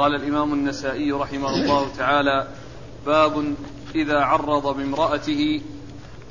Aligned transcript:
قال 0.00 0.14
الإمام 0.14 0.52
النسائي 0.52 1.12
رحمه 1.12 1.54
الله 1.54 1.88
تعالى 1.98 2.48
باب 3.06 3.54
إذا 3.94 4.18
عرض 4.18 4.76
بامرأته 4.76 5.60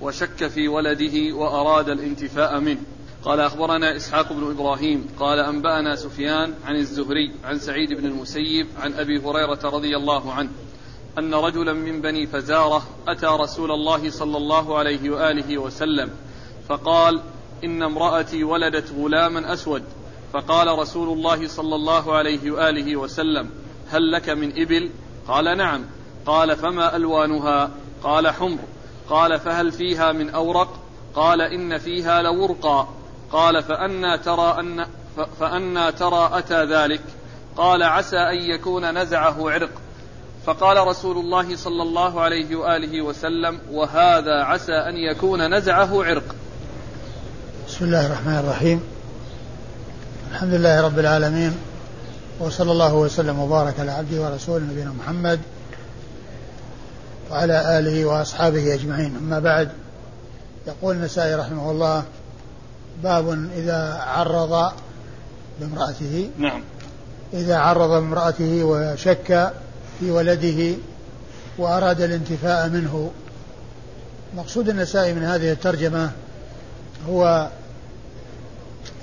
وشك 0.02 0.48
في 0.48 0.68
ولده 0.68 1.36
وأراد 1.36 1.90
الانتفاء 1.90 2.60
منه. 2.60 2.82
قال 3.24 3.40
أخبرنا 3.40 3.96
إسحاق 3.96 4.34
بن 4.34 4.52
إبراهيم 4.52 5.08
قال 5.20 5.40
أنبأنا 5.40 5.96
سفيان 5.96 6.54
عن 6.66 6.76
الزهري 6.76 7.32
عن 7.44 7.60
سعيد 7.60 7.94
بن 7.94 8.06
المسيب 8.06 8.68
عن 8.80 8.94
أبي 8.94 9.20
هريرة 9.20 9.60
رضي 9.64 9.98
الله 9.98 10.34
عنه 10.34 10.50
أن 11.18 11.34
رجلا 11.34 11.74
من 11.74 12.02
بني 12.02 12.28
فزارة 12.28 12.84
أتى 13.08 13.26
رسول 13.26 13.72
الله 13.72 14.10
صلى 14.10 14.38
الله 14.38 14.78
عليه 14.78 15.10
وآله 15.10 15.58
وسلم 15.58 16.10
فقال 16.70 17.22
إن 17.64 17.84
امرأتي 17.84 18.44
ولدت 18.44 18.92
غلاما 18.98 19.54
أسود. 19.54 19.84
فقال 20.34 20.80
رسول 20.80 21.18
الله 21.18 21.48
صلى 21.48 21.76
الله 21.76 22.16
عليه 22.16 22.52
وآله 22.52 22.96
وسلم 22.96 23.50
هل 23.92 24.12
لك 24.12 24.30
من 24.30 24.62
إبل؟ 24.62 24.90
قال 25.28 25.58
نعم. 25.58 25.86
قال 26.26 26.56
فما 26.56 26.96
ألوانها؟ 26.96 27.70
قال 28.04 28.28
حمر. 28.28 28.60
قال 29.10 29.40
فهل 29.40 29.72
فيها 29.72 30.12
من 30.12 30.30
أورق؟ 30.30 30.80
قال 31.16 31.42
إن 31.42 31.78
فيها 31.78 32.22
لورقا. 32.22 32.94
قال 33.32 33.64
فأنا 33.64 34.18
ترى 34.18 34.60
أن 34.60 34.86
فأنا 35.40 35.92
ترى 35.92 36.30
أتى 36.34 36.66
ذلك. 36.66 37.02
قال 37.58 37.84
عسى 37.84 38.18
أن 38.18 38.36
يكون 38.36 39.02
نزعه 39.02 39.52
عرق. 39.52 39.72
فقال 40.46 40.88
رسول 40.88 41.18
الله 41.18 41.56
صلى 41.56 41.84
الله 41.84 42.22
عليه 42.22 42.56
وآله 42.56 43.02
وسلم 43.02 43.60
وهذا 43.72 44.44
عسى 44.44 44.74
أن 44.74 44.96
يكون 44.96 45.54
نزعه 45.58 46.04
عرق. 46.04 46.36
بسم 47.68 47.86
الله 47.86 48.06
الرحمن 48.06 48.40
الرحيم. 48.40 48.84
الحمد 50.32 50.54
لله 50.54 50.82
رب 50.82 51.00
العالمين. 51.00 51.69
وصلى 52.40 52.72
الله 52.72 52.94
وسلم 52.94 53.40
وبارك 53.40 53.80
على 53.80 53.92
عبده 53.92 54.22
ورسوله 54.22 54.66
نبينا 54.66 54.92
محمد 54.92 55.40
وعلى 57.32 57.80
آله 57.80 58.06
وأصحابه 58.06 58.74
أجمعين. 58.74 59.16
أما 59.16 59.40
بعد 59.40 59.70
يقول 60.68 60.96
النسائي 60.96 61.36
رحمه 61.36 61.72
الله 61.72 62.04
باب 63.04 63.50
إذا 63.56 63.94
عرض 63.94 64.72
بامرأته 65.60 66.30
نعم. 66.38 66.64
إذا 67.34 67.58
عرض 67.58 67.90
بامرأته 67.90 68.64
وشك 68.64 69.54
في 70.00 70.12
ولده 70.12 70.76
وأراد 71.58 72.02
الانتفاء 72.02 72.70
منه. 72.70 73.12
مقصود 74.38 74.70
النسائي 74.70 75.14
من 75.14 75.24
هذه 75.24 75.52
الترجمة 75.52 76.12
هو 77.10 77.50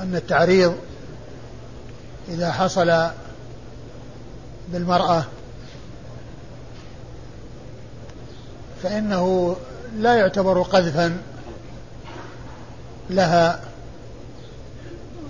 أن 0.01 0.17
التعريض 0.17 0.75
إذا 2.29 2.53
حصل 2.53 3.11
بالمرأة. 4.69 5.25
فإنه 8.83 9.57
لا 9.99 10.15
يعتبر 10.15 10.63
قذفا 10.63 11.19
لها 13.11 13.61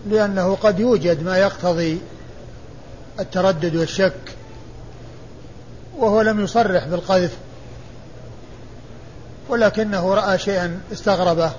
لأنه 0.06 0.54
قد 0.54 0.80
يوجد 0.80 1.22
ما 1.22 1.38
يقتضي 1.38 2.00
التردد 3.20 3.76
والشك 3.76 4.36
وهو 5.96 6.20
لم 6.22 6.40
يصرح 6.40 6.86
بالقذف 6.86 7.36
ولكنه 9.48 10.14
رأى 10.14 10.38
شيئا 10.38 10.80
استغربه 10.92 11.52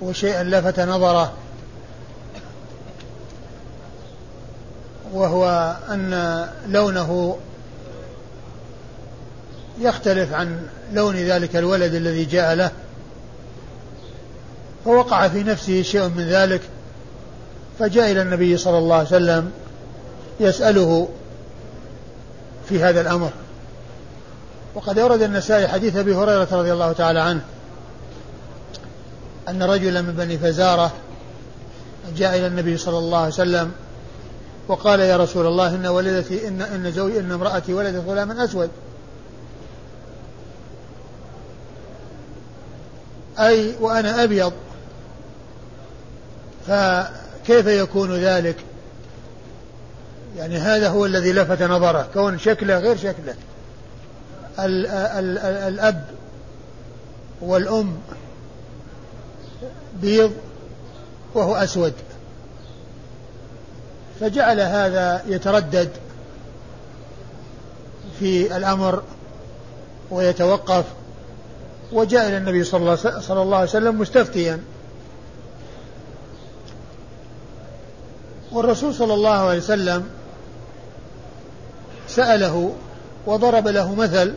وشيئا 0.00 0.42
لفت 0.42 0.80
نظره. 0.80 1.32
وهو 5.16 5.76
أن 5.90 6.46
لونه 6.68 7.38
يختلف 9.80 10.32
عن 10.32 10.66
لون 10.92 11.16
ذلك 11.16 11.56
الولد 11.56 11.94
الذي 11.94 12.24
جاء 12.24 12.54
له 12.54 12.70
فوقع 14.84 15.28
في 15.28 15.42
نفسه 15.42 15.82
شيء 15.82 16.08
من 16.08 16.28
ذلك 16.28 16.60
فجاء 17.78 18.12
إلى 18.12 18.22
النبي 18.22 18.56
صلى 18.56 18.78
الله 18.78 18.96
عليه 18.96 19.06
وسلم 19.06 19.50
يسأله 20.40 21.08
في 22.68 22.82
هذا 22.82 23.00
الأمر. 23.00 23.30
وقد 24.74 24.98
أورد 24.98 25.22
النسائي 25.22 25.68
حديث 25.68 25.96
أبي 25.96 26.14
هريرة 26.14 26.48
رضي 26.52 26.72
الله 26.72 26.92
تعالى 26.92 27.20
عنه 27.20 27.40
أن 29.48 29.62
رجلا 29.62 30.02
من 30.02 30.12
بني 30.12 30.38
فزارة 30.38 30.92
جاء 32.16 32.38
إلى 32.38 32.46
النبي 32.46 32.76
صلى 32.76 32.98
الله 32.98 33.18
عليه 33.18 33.28
وسلم 33.28 33.72
وقال 34.68 35.00
يا 35.00 35.16
رسول 35.16 35.46
الله 35.46 35.74
إن 35.74 35.86
ولدتي 35.86 36.48
إن 36.48 36.62
إن 36.62 36.92
زوجي 36.92 37.20
إن 37.20 37.32
امرأتي 37.32 37.74
ولدت 37.74 38.08
غلاما 38.08 38.44
أسود. 38.44 38.70
أي 43.38 43.74
وأنا 43.80 44.24
أبيض. 44.24 44.52
فكيف 46.66 47.66
يكون 47.66 48.14
ذلك؟ 48.16 48.56
يعني 50.36 50.56
هذا 50.56 50.88
هو 50.88 51.06
الذي 51.06 51.32
لفت 51.32 51.62
نظره 51.62 52.08
كون 52.14 52.38
شكله 52.38 52.78
غير 52.78 52.96
شكله. 52.96 53.34
ال 54.58 54.86
ال 54.86 55.38
ال 55.38 55.74
الأب 55.74 56.04
والأم 57.40 57.98
بيض 60.02 60.32
وهو 61.34 61.56
أسود. 61.56 61.92
فجعل 64.20 64.60
هذا 64.60 65.22
يتردد 65.26 65.90
في 68.20 68.56
الأمر 68.56 69.02
ويتوقف 70.10 70.84
وجاء 71.92 72.28
إلى 72.28 72.36
النبي 72.36 72.64
صلى 72.64 72.96
الله 73.30 73.56
عليه 73.56 73.68
وسلم 73.68 74.00
مستفتيا. 74.00 74.60
والرسول 78.52 78.94
صلى 78.94 79.14
الله 79.14 79.30
عليه 79.30 79.58
وسلم 79.58 80.08
سأله 82.08 82.72
وضرب 83.26 83.68
له 83.68 83.94
مثل 83.94 84.34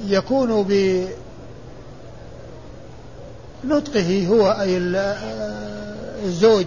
يكون 0.00 0.62
بنطقه 3.64 4.26
هو 4.26 4.50
أي 4.60 4.76
الزوج 6.24 6.66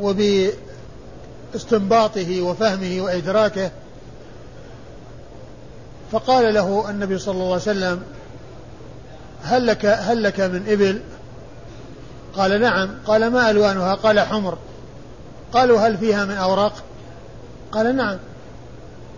وباستنباطه 0.00 2.42
وفهمه 2.42 3.02
وإدراكه 3.02 3.70
فقال 6.12 6.54
له 6.54 6.90
النبي 6.90 7.18
صلى 7.18 7.34
الله 7.34 7.44
عليه 7.44 7.54
وسلم 7.54 8.02
هل 9.42 9.66
لك 9.66 9.86
هل 9.86 10.22
لك 10.22 10.40
من 10.40 10.64
إبل؟ 10.68 11.00
قال 12.34 12.60
نعم 12.60 12.88
قال 13.06 13.30
ما 13.30 13.50
ألوانها؟ 13.50 13.94
قال 13.94 14.20
حمر 14.20 14.58
قالوا 15.52 15.80
هل 15.80 15.98
فيها 15.98 16.24
من 16.24 16.34
أوراق؟ 16.34 16.72
قال 17.72 17.96
نعم 17.96 18.18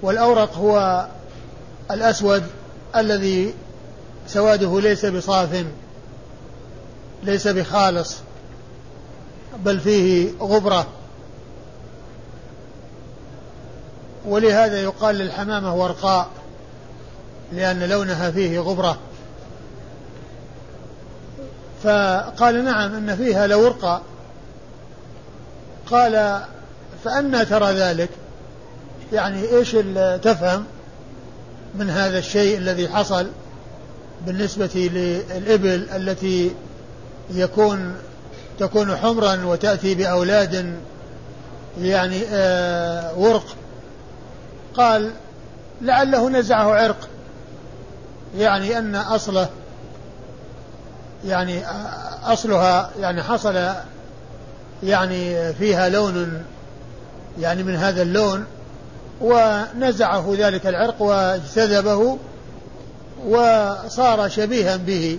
والأورق 0.03 0.57
هو 0.57 1.07
الأسود 1.91 2.43
الذي 2.97 3.55
سواده 4.27 4.81
ليس 4.81 5.07
بصاف 5.07 5.65
ليس 7.23 7.49
بخالص 7.49 8.17
بل 9.59 9.81
فيه 9.81 10.31
غبرة. 10.41 10.87
ولهذا 14.27 14.83
يقال 14.83 15.17
للحمامة 15.17 15.75
ورقاء 15.75 16.29
لأن 17.53 17.83
لونها 17.83 18.31
فيه 18.31 18.59
غبرة. 18.61 18.99
فقال 21.83 22.65
نعم 22.65 22.95
أن 22.95 23.17
فيها 23.17 23.47
لورقة. 23.47 24.03
قال 25.87 26.41
فأنا 27.05 27.45
ترى 27.45 27.73
ذلك 27.73 28.09
يعني 29.13 29.57
إيش 29.57 29.77
تفهم 30.23 30.65
من 31.75 31.91
هذا 31.91 32.19
الشيء 32.19 32.59
الذي 32.59 32.89
حصل 32.89 33.27
بالنسبة 34.27 34.91
للإبل 34.93 35.89
التي 35.97 36.51
يكون 37.31 37.95
تكون 38.61 38.97
حمرا 38.97 39.45
وتأتي 39.45 39.95
بأولاد 39.95 40.75
يعني 41.81 42.23
آه 42.33 43.19
ورق. 43.19 43.47
قال 44.75 45.11
لعله 45.81 46.29
نزعه 46.31 46.75
عرق. 46.75 47.09
يعني 48.39 48.79
أن 48.79 48.97
أصله 48.97 49.49
يعني 51.27 51.63
أصلها 52.25 52.91
يعني 53.01 53.23
حصل 53.23 53.69
يعني 54.83 55.53
فيها 55.53 55.89
لون 55.89 56.45
يعني 57.41 57.63
من 57.63 57.77
هذا 57.77 58.03
اللون 58.03 58.45
ونزعه 59.21 60.35
ذلك 60.39 60.67
العرق 60.67 61.03
واجتذبه 61.03 62.19
وصار 63.27 64.29
شبيها 64.29 64.77
به. 64.77 65.19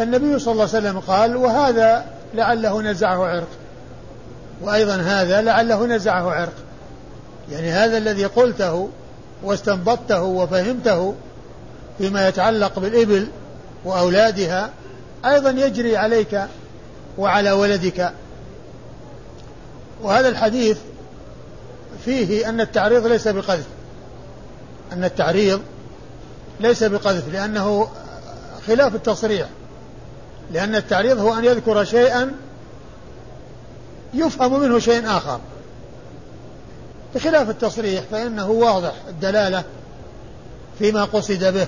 فالنبي 0.00 0.38
صلى 0.38 0.52
الله 0.52 0.68
عليه 0.74 0.78
وسلم 0.78 1.00
قال 1.00 1.36
وهذا 1.36 2.04
لعله 2.34 2.82
نزعه 2.82 3.26
عرق. 3.26 3.48
وأيضا 4.62 4.96
هذا 4.96 5.42
لعله 5.42 5.86
نزعه 5.86 6.30
عرق. 6.30 6.52
يعني 7.50 7.70
هذا 7.70 7.98
الذي 7.98 8.24
قلته 8.24 8.88
واستنبطته 9.42 10.22
وفهمته 10.22 11.14
فيما 11.98 12.28
يتعلق 12.28 12.78
بالإبل 12.78 13.28
وأولادها 13.84 14.70
أيضا 15.24 15.50
يجري 15.50 15.96
عليك 15.96 16.40
وعلى 17.18 17.52
ولدك. 17.52 18.12
وهذا 20.02 20.28
الحديث 20.28 20.78
فيه 22.04 22.48
أن 22.48 22.60
التعريض 22.60 23.06
ليس 23.06 23.28
بقذف. 23.28 23.66
أن 24.92 25.04
التعريض 25.04 25.60
ليس 26.60 26.84
بقذف 26.84 27.28
لأنه 27.32 27.88
خلاف 28.66 28.94
التصريح. 28.94 29.48
لأن 30.52 30.74
التعريض 30.74 31.18
هو 31.18 31.38
أن 31.38 31.44
يذكر 31.44 31.84
شيئا 31.84 32.32
يفهم 34.14 34.60
منه 34.60 34.78
شيء 34.78 35.06
آخر. 35.06 35.40
بخلاف 37.14 37.50
التصريح 37.50 38.04
فإنه 38.10 38.50
واضح 38.50 38.92
الدلالة 39.08 39.64
فيما 40.78 41.04
قصد 41.04 41.44
به. 41.44 41.66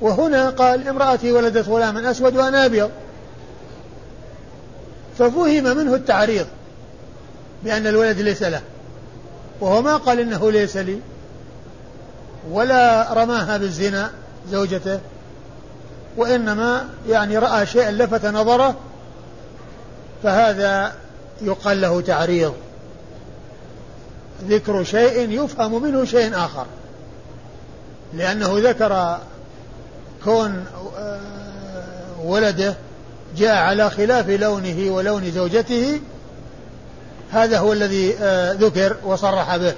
وهنا 0.00 0.50
قال 0.50 0.88
امرأتي 0.88 1.32
ولدت 1.32 1.68
غلاما 1.68 2.10
أسود 2.10 2.36
وأنا 2.36 2.66
أبيض. 2.66 2.90
ففهم 5.18 5.76
منه 5.76 5.94
التعريض 5.94 6.46
بأن 7.64 7.86
الولد 7.86 8.20
ليس 8.20 8.42
له. 8.42 8.60
وهو 9.60 9.82
ما 9.82 9.96
قال 9.96 10.20
إنه 10.20 10.50
ليس 10.50 10.76
لي. 10.76 10.98
ولا 12.50 13.12
رماها 13.12 13.56
بالزنا 13.56 14.10
زوجته. 14.50 15.00
وإنما 16.16 16.88
يعني 17.08 17.38
رأى 17.38 17.66
شيئا 17.66 17.90
لفت 17.90 18.26
نظره 18.26 18.76
فهذا 20.22 20.92
يقال 21.42 21.80
له 21.80 22.00
تعريض. 22.00 22.54
ذكر 24.48 24.84
شيء 24.84 25.44
يفهم 25.44 25.82
منه 25.82 26.04
شيء 26.04 26.36
آخر. 26.36 26.66
لأنه 28.14 28.70
ذكر 28.70 29.18
كون 30.24 30.64
آه، 30.98 31.20
ولده 32.24 32.74
جاء 33.36 33.56
على 33.56 33.90
خلاف 33.90 34.28
لونه 34.28 34.90
ولون 34.90 35.30
زوجته 35.30 36.00
هذا 37.30 37.58
هو 37.58 37.72
الذي 37.72 38.14
آه، 38.20 38.52
ذكر 38.52 38.96
وصرح 39.04 39.56
به. 39.56 39.74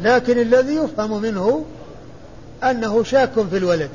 لكن 0.00 0.38
الذي 0.38 0.74
يفهم 0.74 1.22
منه 1.22 1.64
أنه 2.64 3.02
شاك 3.02 3.32
في 3.50 3.56
الولد. 3.56 3.90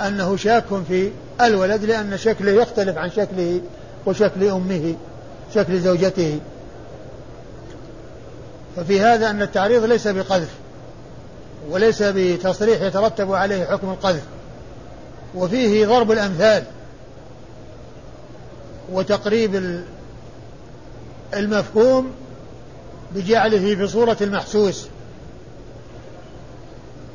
أنه 0.00 0.36
شاك 0.36 0.64
في 0.88 1.10
الولد 1.40 1.84
لأن 1.84 2.18
شكله 2.18 2.52
يختلف 2.52 2.98
عن 2.98 3.10
شكله 3.10 3.60
وشكل 4.06 4.48
أمه 4.48 4.94
شكل 5.54 5.80
زوجته. 5.80 6.40
ففي 8.76 9.00
هذا 9.00 9.30
أن 9.30 9.42
التعريض 9.42 9.84
ليس 9.84 10.08
بقذف 10.08 10.50
وليس 11.70 12.02
بتصريح 12.02 12.82
يترتب 12.82 13.32
عليه 13.32 13.64
حكم 13.64 13.90
القذف 13.90 14.22
وفيه 15.34 15.86
ضرب 15.86 16.10
الأمثال 16.10 16.64
وتقريب 18.92 19.82
المفهوم 21.34 22.10
بجعله 23.14 23.74
في 23.74 23.86
صورة 23.88 24.16
المحسوس 24.20 24.86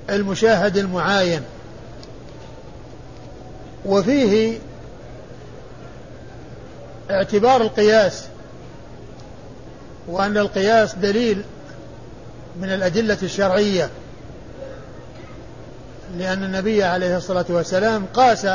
المشاهد 0.09 0.77
المعاين. 0.77 1.41
وفيه 3.89 4.59
اعتبار 7.11 7.61
القياس 7.61 8.25
وأن 10.07 10.37
القياس 10.37 10.95
دليل 10.95 11.43
من 12.61 12.73
الأدلة 12.73 13.17
الشرعية 13.23 13.89
لأن 16.17 16.43
النبي 16.43 16.83
عليه 16.83 17.17
الصلاة 17.17 17.45
والسلام 17.49 18.05
قاس 18.13 18.47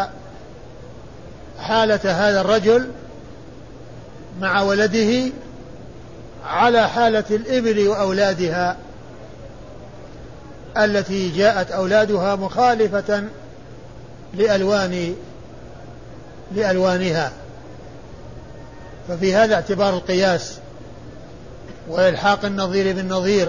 حالة 1.59 2.01
هذا 2.05 2.41
الرجل 2.41 2.91
مع 4.41 4.63
ولده 4.63 5.33
على 6.45 6.89
حالة 6.89 7.25
الإبل 7.31 7.89
وأولادها 7.89 8.77
التي 10.77 11.31
جاءت 11.31 11.71
أولادها 11.71 12.37
مخالفة 12.37 13.25
لألوان 14.37 15.15
لألوانها 16.55 17.33
ففي 19.09 19.35
هذا 19.35 19.55
اعتبار 19.55 19.95
القياس 19.95 20.59
وإلحاق 21.89 22.45
النظير 22.45 22.95
بالنظير 22.95 23.49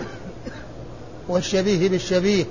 والشبيه 1.27 1.89
بالشبيه 1.89 2.45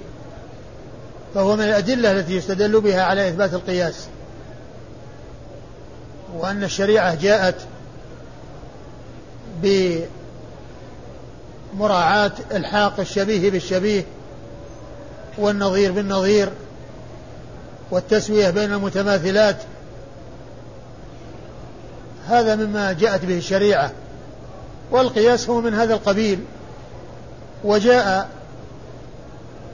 فهو 1.34 1.56
من 1.56 1.64
الأدلة 1.64 2.12
التي 2.12 2.36
يستدل 2.36 2.80
بها 2.80 3.02
على 3.02 3.28
إثبات 3.28 3.54
القياس. 3.54 4.06
وأن 6.36 6.64
الشريعة 6.64 7.14
جاءت 7.14 7.54
بمراعاة 11.74 12.32
إلحاق 12.52 13.00
الشبيه 13.00 13.50
بالشبيه 13.50 14.04
والنظير 15.38 15.92
بالنظير 15.92 16.50
والتسوية 17.90 18.50
بين 18.50 18.72
المتماثلات. 18.72 19.56
هذا 22.28 22.56
مما 22.56 22.92
جاءت 22.92 23.24
به 23.24 23.38
الشريعة 23.38 23.92
والقياس 24.90 25.50
هو 25.50 25.60
من 25.60 25.74
هذا 25.74 25.94
القبيل. 25.94 26.44
وجاء 27.64 28.30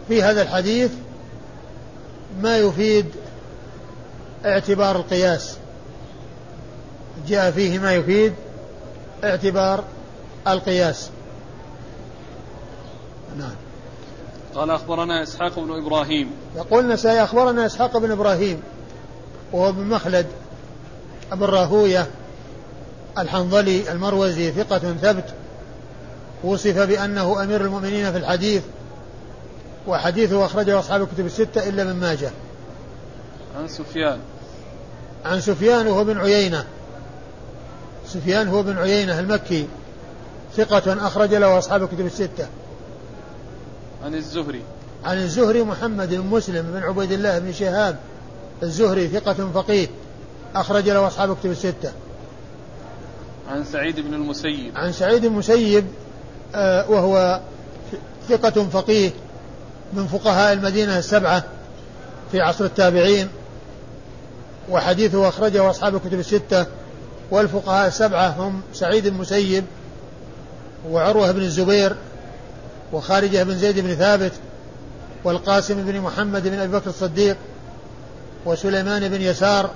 في 0.08 0.22
هذا 0.22 0.42
الحديث 0.42 0.90
ما 2.42 2.58
يفيد 2.58 3.06
اعتبار 4.44 4.96
القياس. 4.96 5.56
جاء 7.28 7.50
فيه 7.50 7.78
ما 7.78 7.94
يفيد 7.94 8.32
اعتبار 9.24 9.84
القياس. 10.48 11.10
نعم. 13.38 13.69
قال 14.54 14.70
أخبرنا 14.70 15.22
إسحاق 15.22 15.58
بن 15.58 15.84
إبراهيم. 15.84 16.30
يقول 16.56 16.84
النسائي 16.84 17.24
أخبرنا 17.24 17.66
إسحاق 17.66 17.96
بن 17.98 18.10
إبراهيم 18.10 18.62
وهو 19.52 19.68
ابن 19.68 19.84
مخلد 19.84 20.26
أبو 21.32 21.44
الراهوية 21.44 22.06
الحنظلي 23.18 23.92
المروزي 23.92 24.52
ثقة 24.52 24.78
ثبت 24.78 25.34
وصف 26.44 26.78
بأنه 26.78 27.42
أمير 27.42 27.60
المؤمنين 27.60 28.12
في 28.12 28.18
الحديث 28.18 28.62
وحديثه 29.86 30.44
أخرجه 30.44 30.78
أصحاب 30.78 31.02
الكتب 31.02 31.26
الستة 31.26 31.68
إلا 31.68 31.84
من 31.84 32.00
ماجه. 32.00 32.30
عن 33.58 33.68
سفيان. 33.68 34.18
عن 35.24 35.40
سفيان 35.40 35.86
وهو 35.86 36.04
بن 36.04 36.18
عيينة. 36.18 36.64
سفيان 38.06 38.48
هو 38.48 38.62
بن 38.62 38.78
عيينة 38.78 39.20
المكي 39.20 39.66
ثقة 40.56 41.06
أخرج 41.06 41.34
له 41.34 41.58
أصحاب 41.58 41.82
الكتب 41.82 42.06
الستة. 42.06 42.46
عن 44.04 44.14
الزهري. 44.14 44.62
عن 45.04 45.18
الزهري 45.18 45.62
محمد 45.62 46.14
بن 46.14 46.26
مسلم 46.26 46.62
بن 46.72 46.82
عبيد 46.82 47.12
الله 47.12 47.38
بن 47.38 47.52
شهاب. 47.52 47.96
الزهري 48.62 49.08
ثقة 49.08 49.50
فقيه. 49.54 49.88
أخرج 50.54 50.88
له 50.88 51.06
أصحاب 51.06 51.30
الكتب 51.30 51.50
الستة. 51.50 51.92
عن 53.48 53.64
سعيد 53.64 54.00
بن 54.00 54.14
المسيب. 54.14 54.72
عن 54.76 54.92
سعيد 54.92 55.24
المسيب 55.24 55.84
آه 56.54 56.90
وهو 56.90 57.40
ثقة 58.28 58.64
فقيه 58.64 59.10
من 59.92 60.06
فقهاء 60.06 60.52
المدينة 60.52 60.98
السبعة 60.98 61.44
في 62.32 62.40
عصر 62.40 62.64
التابعين 62.64 63.28
وحديثه 64.70 65.28
أخرجه 65.28 65.70
أصحاب 65.70 65.94
الكتب 65.94 66.18
الستة 66.18 66.66
والفقهاء 67.30 67.88
السبعة 67.88 68.28
هم 68.28 68.60
سعيد 68.72 69.06
المسيب 69.06 69.64
وعروة 70.90 71.32
بن 71.32 71.40
الزبير 71.40 71.96
وخارجة 72.92 73.42
بن 73.42 73.58
زيد 73.58 73.78
بن 73.78 73.94
ثابت 73.94 74.32
والقاسم 75.24 75.84
بن 75.84 76.00
محمد 76.00 76.48
بن 76.48 76.58
أبي 76.58 76.72
بكر 76.72 76.90
الصديق 76.90 77.36
وسليمان 78.44 79.08
بن 79.08 79.20
يسار 79.20 79.70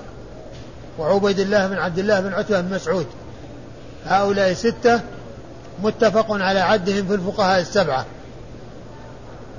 وعبيد 0.99 1.41
الله 1.41 1.67
بن 1.67 1.79
عبد 1.79 1.99
الله 1.99 2.21
بن 2.21 2.33
عتبة 2.33 2.61
بن 2.61 2.75
مسعود. 2.75 3.07
هؤلاء 4.07 4.53
ستة 4.53 5.01
متفق 5.83 6.27
على 6.31 6.61
عدهم 6.61 7.09
في 7.09 7.15
الفقهاء 7.15 7.61
السبعة 7.61 8.07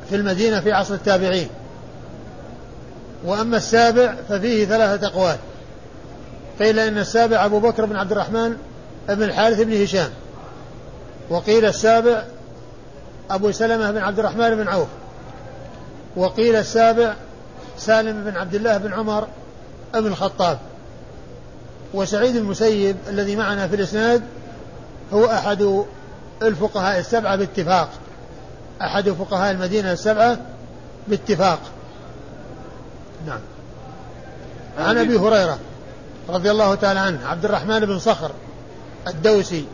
في 0.09 0.15
المدينة 0.15 0.59
في 0.59 0.71
عصر 0.71 0.93
التابعين. 0.93 1.49
وأما 3.25 3.57
السابع 3.57 4.15
ففيه 4.29 4.65
ثلاثة 4.65 5.07
أقوال. 5.07 5.37
قيل 6.59 6.79
إن 6.79 6.97
السابع 6.97 7.45
أبو 7.45 7.59
بكر 7.59 7.85
بن 7.85 7.95
عبد 7.95 8.11
الرحمن 8.11 8.57
بن 9.09 9.23
الحارث 9.23 9.61
بن 9.61 9.83
هشام. 9.83 10.09
وقيل 11.29 11.65
السابع 11.65 12.23
أبو 13.29 13.51
سلمة 13.51 13.91
بن 13.91 13.97
عبد 13.97 14.19
الرحمن 14.19 14.55
بن 14.55 14.67
عوف 14.67 14.87
وقيل 16.15 16.55
السابع 16.55 17.13
سالم 17.77 18.23
بن 18.23 18.37
عبد 18.37 18.55
الله 18.55 18.77
بن 18.77 18.93
عمر 18.93 19.27
بن 19.93 20.07
الخطاب 20.07 20.59
وسعيد 21.93 22.35
المسيب 22.35 22.97
الذي 23.09 23.35
معنا 23.35 23.67
في 23.67 23.75
الإسناد 23.75 24.23
هو 25.13 25.25
أحد 25.25 25.83
الفقهاء 26.41 26.99
السبعة 26.99 27.35
باتفاق 27.35 27.89
أحد 28.81 29.09
فقهاء 29.09 29.51
المدينة 29.51 29.91
السبعة 29.91 30.37
باتفاق. 31.07 31.59
نعم. 33.27 33.39
عن 34.77 34.97
أبي 34.97 35.17
هريرة 35.17 35.59
رضي 36.29 36.51
الله 36.51 36.75
تعالى 36.75 36.99
عنه 36.99 37.27
عبد 37.27 37.45
الرحمن 37.45 37.79
بن 37.79 37.99
صخر 37.99 38.31
الدوسي 39.07 39.65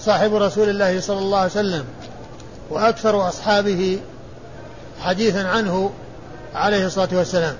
صاحب 0.00 0.34
رسول 0.34 0.68
الله 0.68 1.00
صلى 1.00 1.18
الله 1.18 1.38
عليه 1.38 1.50
وسلم 1.50 1.84
وأكثر 2.70 3.28
أصحابه 3.28 4.00
حديثا 5.00 5.48
عنه 5.48 5.92
عليه 6.54 6.86
الصلاة 6.86 7.08
والسلام. 7.12 7.56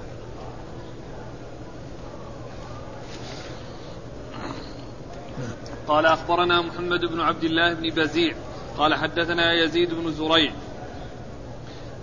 قال 5.89 6.07
أخبرنا 6.07 6.61
محمد 6.61 7.01
بن 7.01 7.21
عبد 7.21 7.45
الله 7.45 7.75
بن 7.75 7.91
بزيع. 7.91 8.35
قال 8.79 8.95
حدثنا 8.95 9.53
يزيد 9.53 9.95
بن 9.95 10.13
زريع. 10.13 10.53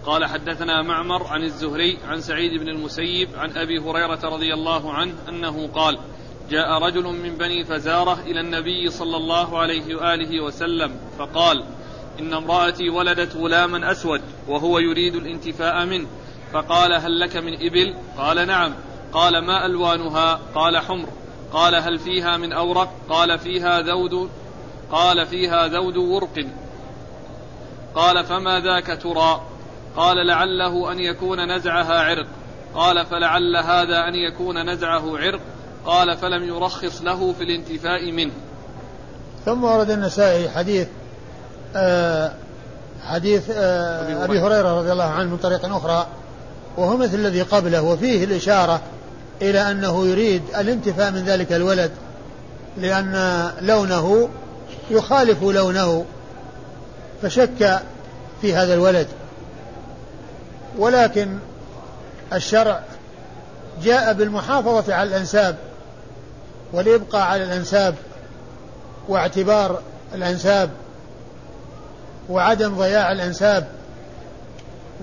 قال 0.05 0.25
حدثنا 0.25 0.81
معمر 0.81 1.27
عن 1.27 1.43
الزهري 1.43 1.97
عن 2.07 2.21
سعيد 2.21 2.61
بن 2.61 2.69
المسيب 2.69 3.29
عن 3.37 3.57
أبي 3.57 3.79
هريرة 3.79 4.19
رضي 4.23 4.53
الله 4.53 4.93
عنه 4.93 5.13
أنه 5.29 5.67
قال 5.67 5.99
جاء 6.49 6.83
رجل 6.83 7.03
من 7.03 7.37
بني 7.37 7.65
فزارة 7.65 8.19
إلى 8.25 8.39
النبي 8.39 8.89
صلى 8.89 9.17
الله 9.17 9.59
عليه 9.59 9.95
وآله 9.95 10.41
وسلم 10.43 10.95
فقال 11.17 11.63
إن 12.19 12.33
امرأتي 12.33 12.89
ولدت 12.89 13.35
غلاما 13.35 13.91
أسود 13.91 14.21
وهو 14.47 14.79
يريد 14.79 15.15
الانتفاء 15.15 15.85
منه. 15.85 16.07
فقال 16.53 16.93
هل 16.93 17.19
لك 17.19 17.37
من 17.37 17.53
إبل؟ 17.53 17.95
قال 18.17 18.47
نعم. 18.47 18.73
قال 19.13 19.45
ما 19.45 19.65
ألوانها؟ 19.65 20.39
قال 20.55 20.77
حمر. 20.77 21.07
قال 21.53 21.75
هل 21.75 21.99
فيها 21.99 22.37
من 22.37 22.53
أورق؟ 22.53 22.93
قال 23.09 23.39
فيها 23.39 23.81
ذود. 23.81 24.29
قال 24.91 25.25
فيها 25.25 25.67
ذود 25.67 25.97
ورق. 25.97 26.45
قال 27.95 28.25
فما 28.25 28.59
ذاك 28.59 29.01
ترى؟ 29.01 29.41
قال 29.95 30.27
لعله 30.27 30.91
أن 30.91 30.99
يكون 30.99 31.55
نزعها 31.55 31.99
عرق. 31.99 32.27
قال 32.75 33.05
فلعل 33.05 33.55
هذا 33.55 34.07
أن 34.07 34.15
يكون 34.15 34.69
نزعه 34.69 35.17
عرق. 35.17 35.41
قال 35.85 36.17
فلم 36.17 36.43
يرخص 36.43 37.01
له 37.01 37.33
في 37.33 37.43
الانتفاء 37.43 38.11
منه. 38.11 38.33
ثم 39.45 39.63
ورد 39.63 39.89
النسائي 39.89 40.49
حديث 40.49 40.87
حديث 43.03 43.43
آه 43.49 44.25
أبي 44.25 44.39
هريرة 44.39 44.79
رضي 44.79 44.91
الله 44.91 45.03
عنه 45.03 45.29
من 45.29 45.37
طريق 45.37 45.65
أخرى 45.65 46.07
وهو 46.77 46.97
مثل 46.97 47.15
الذي 47.15 47.41
قبله 47.41 47.81
وفيه 47.81 48.23
الإشارة 48.23 48.81
إلى 49.41 49.71
أنه 49.71 50.05
يريد 50.07 50.41
الانتفاء 50.57 51.11
من 51.11 51.23
ذلك 51.23 51.53
الولد 51.53 51.91
لأن 52.77 53.43
لونه 53.61 54.29
يخالف 54.91 55.43
لونه 55.43 56.05
فشك 57.21 57.79
في 58.41 58.55
هذا 58.55 58.73
الولد. 58.73 59.07
ولكن 60.77 61.37
الشرع 62.33 62.81
جاء 63.83 64.13
بالمحافظة 64.13 64.93
على 64.93 65.09
الأنساب 65.09 65.55
والإبقاء 66.73 67.21
على 67.21 67.43
الأنساب 67.43 67.95
واعتبار 69.07 69.81
الأنساب 70.15 70.69
وعدم 72.29 72.77
ضياع 72.77 73.11
الأنساب 73.11 73.67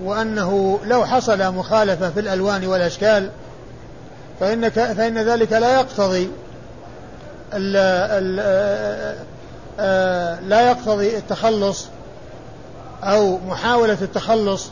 وأنه 0.02 0.81
لو 0.85 1.04
حصل 1.04 1.54
مخالفة 1.54 2.11
في 2.11 2.21
الألوان 2.21 2.66
والأشكال 2.66 3.31
فإن 4.40 4.71
فإن 4.71 5.19
ذلك 5.19 5.52
لا 5.52 5.81
يقتضي 5.81 6.31
ال 7.52 7.76
ال 8.11 8.37
لا 10.49 10.61
يقتضي 10.71 11.16
التخلص 11.16 11.87
أو 13.02 13.38
محاولة 13.38 13.99
التخلص 14.02 14.71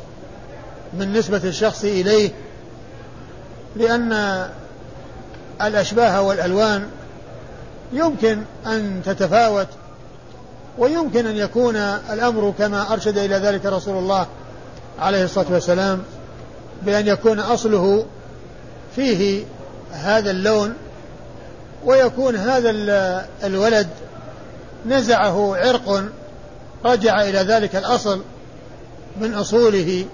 من 0.94 1.12
نسبة 1.12 1.40
الشخص 1.44 1.85
إليه 1.85 2.30
لأن 3.76 4.47
الأشباه 5.62 6.23
والألوان 6.23 6.88
يمكن 7.92 8.42
أن 8.66 9.02
تتفاوت 9.04 9.66
ويمكن 10.79 11.26
أن 11.26 11.37
يكون 11.37 11.76
الأمر 12.12 12.55
كما 12.59 12.93
أرشد 12.93 13.19
إلى 13.19 13.35
ذلك 13.35 13.67
رسول 13.67 13.99
الله 13.99 14.26
عليه 14.99 15.25
الصلاة 15.25 15.47
والسلام 15.50 16.02
بأن 16.83 17.07
يكون 17.07 17.41
أصله 17.41 18.07
فيه 18.97 19.45
هذا 19.93 20.31
اللون 20.31 20.75
ويكون 21.85 22.37
هذا 22.37 22.71
الولد 23.45 23.88
نزعه 24.87 25.57
عرق 25.57 26.05
رجع 26.85 27.23
إلى 27.23 27.38
ذلك 27.38 27.76
الأصل 27.76 28.21
من 29.21 29.35
أصوله 29.35 30.07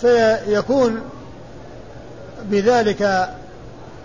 فيكون 0.00 1.00
بذلك 2.42 3.28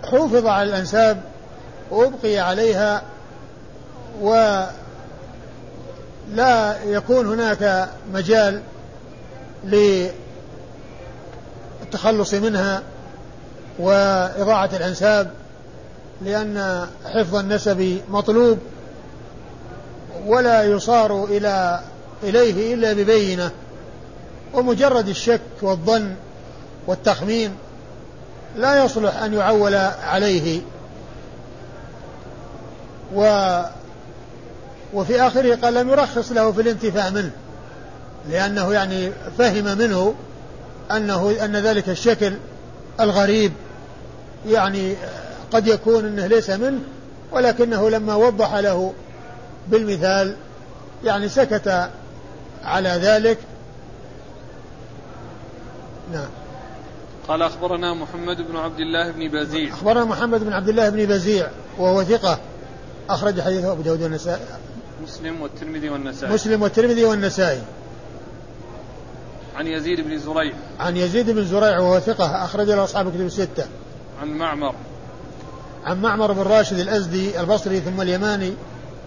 حوفظ 0.04 0.46
على 0.46 0.68
الأنساب 0.68 1.20
وأبقي 1.90 2.38
عليها 2.38 3.02
ولا 6.32 6.76
يكون 6.84 7.26
هناك 7.26 7.88
مجال 8.12 8.62
للتخلص 11.84 12.34
منها 12.34 12.82
وإضاعة 13.78 14.70
الأنساب 14.72 15.30
لأن 16.22 16.86
حفظ 17.04 17.36
النسب 17.36 18.00
مطلوب 18.08 18.58
ولا 20.26 20.62
يصار 20.62 21.24
إلى 21.24 21.80
إليه 22.22 22.74
إلا 22.74 22.92
ببينة 22.92 23.50
ومجرد 24.54 25.08
الشك 25.08 25.40
والظن 25.62 26.14
والتخمين 26.86 27.56
لا 28.56 28.84
يصلح 28.84 29.22
أن 29.22 29.34
يعول 29.34 29.74
عليه. 30.04 30.60
و 33.14 33.22
وفي 34.94 35.20
آخره 35.20 35.54
قال 35.54 35.74
لم 35.74 35.90
يرخص 35.90 36.32
له 36.32 36.52
في 36.52 36.60
الانتفاع 36.60 37.10
منه 37.10 37.30
لأنه 38.30 38.72
يعني 38.72 39.12
فهم 39.38 39.78
منه 39.78 40.14
أنه 40.90 41.44
أن 41.44 41.56
ذلك 41.56 41.88
الشكل 41.88 42.32
الغريب 43.00 43.52
يعني 44.46 44.94
قد 45.52 45.66
يكون 45.66 46.06
أنه 46.06 46.26
ليس 46.26 46.50
منه 46.50 46.80
ولكنه 47.32 47.90
لما 47.90 48.14
وضح 48.14 48.54
له 48.54 48.92
بالمثال 49.68 50.36
يعني 51.04 51.28
سكت 51.28 51.90
على 52.64 52.88
ذلك. 52.88 53.38
نعم. 56.12 56.28
قال 57.28 57.42
أخبرنا 57.42 57.94
محمد 57.94 58.36
بن 58.36 58.56
عبد 58.56 58.80
الله 58.80 59.10
بن 59.10 59.28
بزيع. 59.28 59.74
أخبرنا 59.74 60.04
محمد 60.04 60.44
بن 60.44 60.52
عبد 60.52 60.68
الله 60.68 60.88
بن 60.88 61.06
بزيع 61.06 61.48
وهو 61.78 62.04
ثقة 62.04 62.38
أخرج 63.10 63.40
حديثه 63.40 63.72
أبو 63.72 63.82
داود 63.82 64.02
مسلم 65.02 65.40
والترمذي 65.40 65.88
والنسائي. 65.90 66.34
مسلم 66.34 66.62
والترمذي 66.62 67.04
والنسائي. 67.04 67.62
عن 69.56 69.66
يزيد 69.66 70.00
بن 70.00 70.18
زريع. 70.18 70.52
عن 70.80 70.96
يزيد 70.96 71.30
بن 71.30 71.44
زريع 71.44 71.78
وهو 71.78 72.00
ثقة 72.00 72.44
أخرج 72.44 72.70
له 72.70 72.84
أصحاب 72.84 73.10
كتب 73.10 73.20
الستة. 73.20 73.64
عن 74.22 74.28
معمر. 74.28 74.74
عن 75.84 76.02
معمر 76.02 76.32
بن 76.32 76.42
راشد 76.42 76.78
الأزدي 76.78 77.40
البصري 77.40 77.80
ثم 77.80 78.00
اليماني 78.00 78.54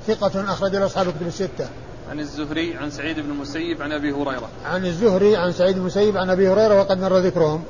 ثقة 0.08 0.54
أخرج 0.54 0.76
له 0.76 0.86
أصحاب 0.86 1.10
كتب 1.10 1.28
الستة. 1.28 1.70
عن 2.10 2.20
الزهري 2.20 2.78
عن 2.78 2.92
سعيد 2.92 3.20
بن 3.20 3.30
المسيب 3.30 3.82
عن 3.82 3.92
أبي 3.92 4.12
هريرة. 4.12 4.50
عن 4.66 4.86
الزهري 4.86 5.36
عن 5.36 5.52
سعيد 5.52 5.76
بن 5.76 5.82
المسيب 5.82 6.18
عن 6.18 6.30
أبي 6.30 6.50
هريرة 6.50 6.80
وقد 6.80 7.02
مر 7.02 7.18
ذكرهم. 7.18 7.64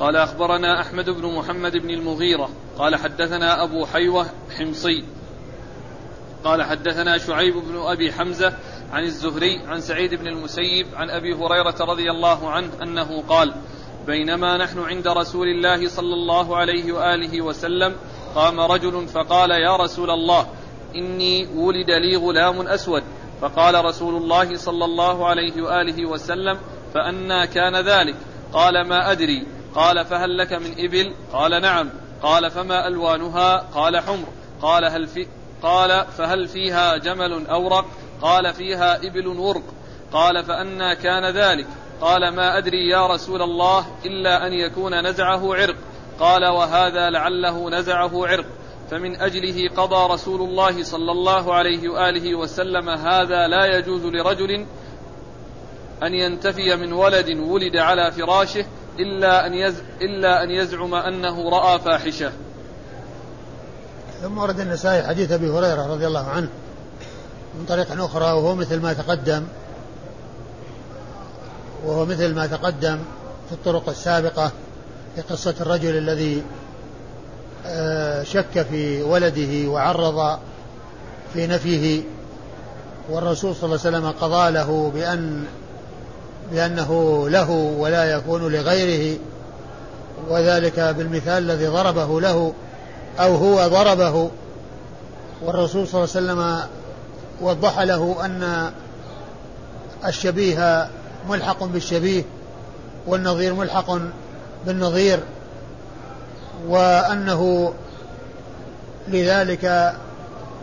قال 0.00 0.16
أخبرنا 0.16 0.80
أحمد 0.80 1.04
بن 1.04 1.34
محمد 1.34 1.72
بن 1.72 1.90
المغيرة. 1.90 2.48
قال 2.78 2.96
حدثنا 2.96 3.64
أبو 3.64 3.86
حيوة 3.86 4.26
حمصي. 4.58 5.04
قال 6.44 6.62
حدثنا 6.62 7.18
شعيب 7.18 7.54
بن 7.54 7.76
أبي 7.76 8.12
حمزة 8.12 8.52
عن 8.92 9.04
الزهري 9.04 9.58
عن 9.66 9.80
سعيد 9.80 10.14
بن 10.14 10.26
المسيب 10.26 10.86
عن 10.94 11.10
أبي 11.10 11.34
هريرة 11.34 11.76
رضي 11.80 12.10
الله 12.10 12.50
عنه 12.50 12.70
أنه 12.82 13.22
قال: 13.28 13.54
بينما 14.06 14.56
نحن 14.56 14.78
عند 14.78 15.08
رسول 15.08 15.48
الله 15.48 15.88
صلى 15.88 16.14
الله 16.14 16.56
عليه 16.56 16.92
وآله 16.92 17.42
وسلم 17.42 17.96
قام 18.34 18.60
رجل 18.60 19.08
فقال 19.08 19.50
يا 19.50 19.76
رسول 19.76 20.10
الله 20.10 20.46
إني 20.94 21.46
ولد 21.46 21.90
لي 21.90 22.16
غلام 22.16 22.60
أسود. 22.60 23.02
فقال 23.40 23.84
رسول 23.84 24.16
الله 24.16 24.56
صلى 24.56 24.84
الله 24.84 25.26
عليه 25.26 25.62
وآله 25.62 26.06
وسلم 26.06 26.58
فأنا 26.94 27.44
كان 27.44 27.76
ذلك. 27.76 28.16
قال 28.52 28.88
ما 28.88 29.12
أدري. 29.12 29.46
قال 29.74 30.04
فهل 30.04 30.38
لك 30.38 30.52
من 30.52 30.74
إبل؟ 30.78 31.14
قال 31.32 31.62
نعم. 31.62 31.90
قال 32.22 32.50
فما 32.50 32.88
ألوانها؟ 32.88 33.56
قال 33.74 33.96
حمر. 33.96 34.28
قال 34.62 34.84
هل 34.84 35.06
في 35.06 35.26
قال 35.62 36.06
فهل 36.06 36.48
فيها 36.48 36.96
جمل 36.96 37.46
أورق؟ 37.46 37.84
قال 38.22 38.54
فيها 38.54 38.96
إبل 38.96 39.26
ورق. 39.26 39.62
قال 40.12 40.44
فأنا 40.44 40.94
كان 40.94 41.24
ذلك. 41.24 41.66
قال 42.00 42.28
ما 42.34 42.58
أدري 42.58 42.88
يا 42.88 43.06
رسول 43.06 43.42
الله 43.42 43.86
إلا 44.04 44.46
أن 44.46 44.52
يكون 44.52 45.06
نزعه 45.06 45.54
عرق. 45.54 45.76
قال 46.20 46.46
وهذا 46.46 47.10
لعله 47.10 47.70
نزعه 47.70 48.26
عرق. 48.26 48.46
فمن 48.90 49.20
أجله 49.20 49.68
قضى 49.76 50.14
رسول 50.14 50.40
الله 50.40 50.82
صلى 50.82 51.12
الله 51.12 51.54
عليه 51.54 51.88
وآله 51.88 52.34
وسلم 52.34 52.88
هذا 52.88 53.48
لا 53.48 53.78
يجوز 53.78 54.04
لرجل 54.04 54.66
أن 56.02 56.14
ينتفي 56.14 56.76
من 56.76 56.92
ولد 56.92 57.38
ولد 57.38 57.76
على 57.76 58.12
فراشه 58.12 58.66
إلا 59.00 59.46
أن, 59.46 59.54
يز 59.54 59.82
إلا 60.00 60.42
أن 60.42 60.50
يزعم 60.50 60.94
أنه 60.94 61.50
رأى 61.50 61.78
فاحشة. 61.78 62.32
ثم 64.22 64.38
ورد 64.38 64.60
النسائي 64.60 65.02
حديث 65.02 65.32
أبي 65.32 65.50
هريرة 65.50 65.86
رضي 65.86 66.06
الله 66.06 66.28
عنه 66.28 66.48
من 67.58 67.64
طريق 67.68 68.02
أخرى 68.02 68.24
وهو 68.24 68.54
مثل 68.54 68.80
ما 68.80 68.92
تقدم 68.92 69.44
وهو 71.84 72.04
مثل 72.06 72.34
ما 72.34 72.46
تقدم 72.46 72.98
في 73.48 73.52
الطرق 73.52 73.88
السابقة 73.88 74.52
في 75.14 75.22
قصة 75.22 75.54
الرجل 75.60 75.98
الذي 75.98 76.42
آه، 77.66 78.22
شك 78.22 78.66
في 78.70 79.02
ولده 79.02 79.70
وعرض 79.70 80.38
في 81.34 81.46
نفيه 81.46 82.02
والرسول 83.10 83.54
صلى 83.54 83.64
الله 83.64 83.80
عليه 83.86 83.98
وسلم 83.98 84.10
قضى 84.10 84.50
له 84.50 84.90
بأن 84.94 85.44
بأنه 86.52 87.24
له 87.28 87.50
ولا 87.50 88.04
يكون 88.04 88.52
لغيره 88.52 89.18
وذلك 90.28 90.80
بالمثال 90.80 91.50
الذي 91.50 91.66
ضربه 91.66 92.20
له 92.20 92.52
أو 93.20 93.34
هو 93.34 93.68
ضربه 93.68 94.30
والرسول 95.42 95.88
صلى 95.88 96.04
الله 96.04 96.16
عليه 96.16 96.42
وسلم 96.42 96.68
وضح 97.40 97.78
له 97.78 98.16
أن 98.24 98.70
الشبيه 100.06 100.88
ملحق 101.28 101.64
بالشبيه 101.64 102.24
والنظير 103.06 103.54
ملحق 103.54 103.98
بالنظير 104.66 105.20
وأنه 106.68 107.72
لذلك 109.08 109.94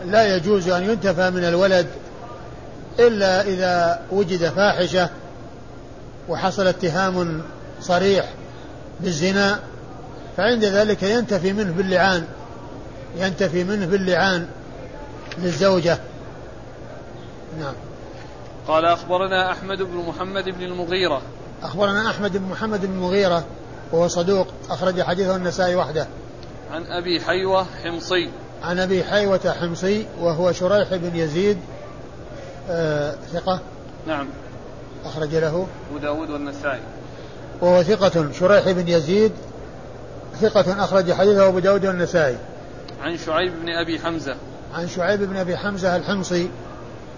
لا 0.06 0.36
يجوز 0.36 0.68
أن 0.68 0.82
ينتفى 0.82 1.30
من 1.30 1.44
الولد 1.44 1.86
إلا 2.98 3.42
إذا 3.42 4.00
وجد 4.10 4.48
فاحشة 4.48 5.10
وحصل 6.28 6.66
اتهام 6.66 7.42
صريح 7.80 8.32
بالزنا 9.00 9.58
فعند 10.36 10.64
ذلك 10.64 11.02
ينتفي 11.02 11.52
منه 11.52 11.72
باللعان. 11.72 12.24
ينتفي 13.16 13.64
منه 13.64 13.86
باللعان 13.86 14.46
للزوجة. 15.38 15.98
نعم. 17.60 17.74
قال 18.68 18.84
أخبرنا 18.84 19.52
أحمد 19.52 19.78
بن 19.78 19.96
محمد 19.96 20.44
بن 20.44 20.62
المغيرة. 20.62 21.22
أخبرنا 21.62 22.10
أحمد 22.10 22.36
بن 22.36 22.48
محمد 22.48 22.86
بن 22.86 22.92
المغيرة 22.92 23.44
وهو 23.92 24.08
صدوق 24.08 24.46
أخرج 24.70 25.02
حديثه 25.02 25.36
النسائي 25.36 25.74
وحده. 25.74 26.06
عن 26.72 26.82
أبي 26.86 27.20
حيوة 27.20 27.66
حمصي. 27.84 28.30
عن 28.62 28.78
أبي 28.78 29.04
حيوة 29.04 29.54
حمصي 29.60 30.06
وهو 30.20 30.52
شريح 30.52 30.94
بن 30.94 31.16
يزيد 31.16 31.58
آه 32.70 33.14
ثقة. 33.32 33.60
نعم. 34.06 34.28
أخرج 35.04 35.34
له. 35.34 35.66
أبو 35.90 35.98
داود 35.98 36.30
والنسائي. 36.30 36.80
وهو 37.60 37.82
ثقة 37.82 38.32
شريح 38.32 38.70
بن 38.70 38.88
يزيد 38.88 39.32
ثقة 40.40 40.84
أخرج 40.84 41.12
حديثه 41.12 41.48
أبو 41.48 41.58
داود 41.58 41.86
والنسائي. 41.86 42.36
عن 43.02 43.18
شعيب 43.18 43.52
بن 43.62 43.68
أبي 43.68 43.98
حمزة. 43.98 44.36
عن 44.74 44.88
شعيب 44.88 45.22
بن 45.22 45.36
أبي 45.36 45.56
حمزة 45.56 45.96
الحمصي 45.96 46.50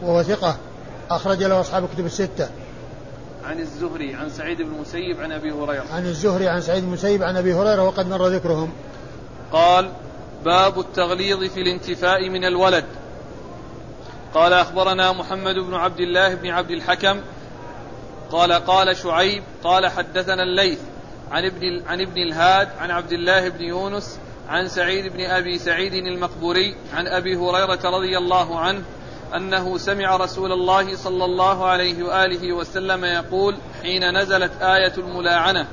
وهو 0.02 0.22
ثقة 0.22 0.56
أخرج 1.10 1.42
له 1.42 1.60
أصحاب 1.60 1.84
الكتب 1.84 2.06
الستة. 2.06 2.48
عن 3.44 3.60
الزهري 3.60 4.14
عن 4.14 4.30
سعيد 4.30 4.62
بن 4.62 4.74
المسيب 4.74 5.20
عن 5.20 5.32
أبي 5.32 5.52
هريرة. 5.52 5.84
عن 5.92 6.06
الزهري 6.06 6.48
عن 6.48 6.60
سعيد 6.60 6.82
بن 6.82 6.88
المسيب 6.88 7.22
عن 7.22 7.36
أبي 7.36 7.54
هريرة 7.54 7.82
وقد 7.82 8.08
مر 8.08 8.26
ذكرهم. 8.26 8.72
قال 9.52 9.90
باب 10.44 10.78
التغليظ 10.80 11.44
في 11.44 11.60
الانتفاء 11.60 12.28
من 12.28 12.44
الولد. 12.44 12.84
قال 14.34 14.52
أخبرنا 14.52 15.12
محمد 15.12 15.54
بن 15.54 15.74
عبد 15.74 16.00
الله 16.00 16.34
بن 16.34 16.50
عبد 16.50 16.70
الحكم. 16.70 17.20
قال 18.30 18.52
قال 18.52 18.96
شعيب 18.96 19.42
قال 19.64 19.86
حدثنا 19.86 20.42
الليث 20.42 20.78
عن 21.30 21.44
ابن 21.44 21.82
عن 21.86 22.00
ابن 22.00 22.22
الهاد 22.22 22.68
عن 22.78 22.90
عبد 22.90 23.12
الله 23.12 23.48
بن 23.48 23.62
يونس 23.62 24.18
عن 24.48 24.68
سعيد 24.68 25.12
بن 25.12 25.24
أبي 25.24 25.58
سعيد 25.58 25.94
المقبوري 25.94 26.76
عن 26.94 27.06
أبي 27.06 27.36
هريرة 27.36 27.80
رضي 27.84 28.18
الله 28.18 28.58
عنه 28.58 28.82
أنه 29.36 29.78
سمع 29.78 30.16
رسول 30.16 30.52
الله 30.52 30.96
صلى 30.96 31.24
الله 31.24 31.66
عليه 31.66 32.02
وآله 32.02 32.52
وسلم 32.52 33.04
يقول 33.04 33.56
حين 33.82 34.18
نزلت 34.18 34.52
آية 34.62 34.92
الملاعنة 34.98 35.66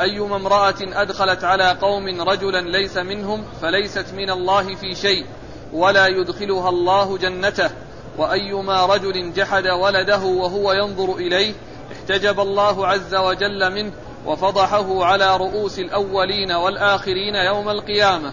أيما 0.00 0.36
امرأة 0.36 0.74
أدخلت 0.80 1.44
على 1.44 1.70
قوم 1.70 2.20
رجلا 2.20 2.60
ليس 2.60 2.96
منهم 2.96 3.44
فليست 3.62 4.06
من 4.16 4.30
الله 4.30 4.74
في 4.74 4.94
شيء 4.94 5.26
ولا 5.72 6.06
يدخلها 6.06 6.68
الله 6.68 7.18
جنته 7.18 7.70
وأيما 8.18 8.86
رجل 8.86 9.32
جحد 9.32 9.66
ولده 9.66 10.22
وهو 10.22 10.72
ينظر 10.72 11.14
إليه 11.16 11.54
احتجب 11.92 12.40
الله 12.40 12.86
عز 12.86 13.14
وجل 13.14 13.72
منه 13.74 13.92
وفضحه 14.26 15.04
على 15.04 15.36
رؤوس 15.36 15.78
الأولين 15.78 16.52
والآخرين 16.52 17.34
يوم 17.34 17.68
القيامة. 17.68 18.32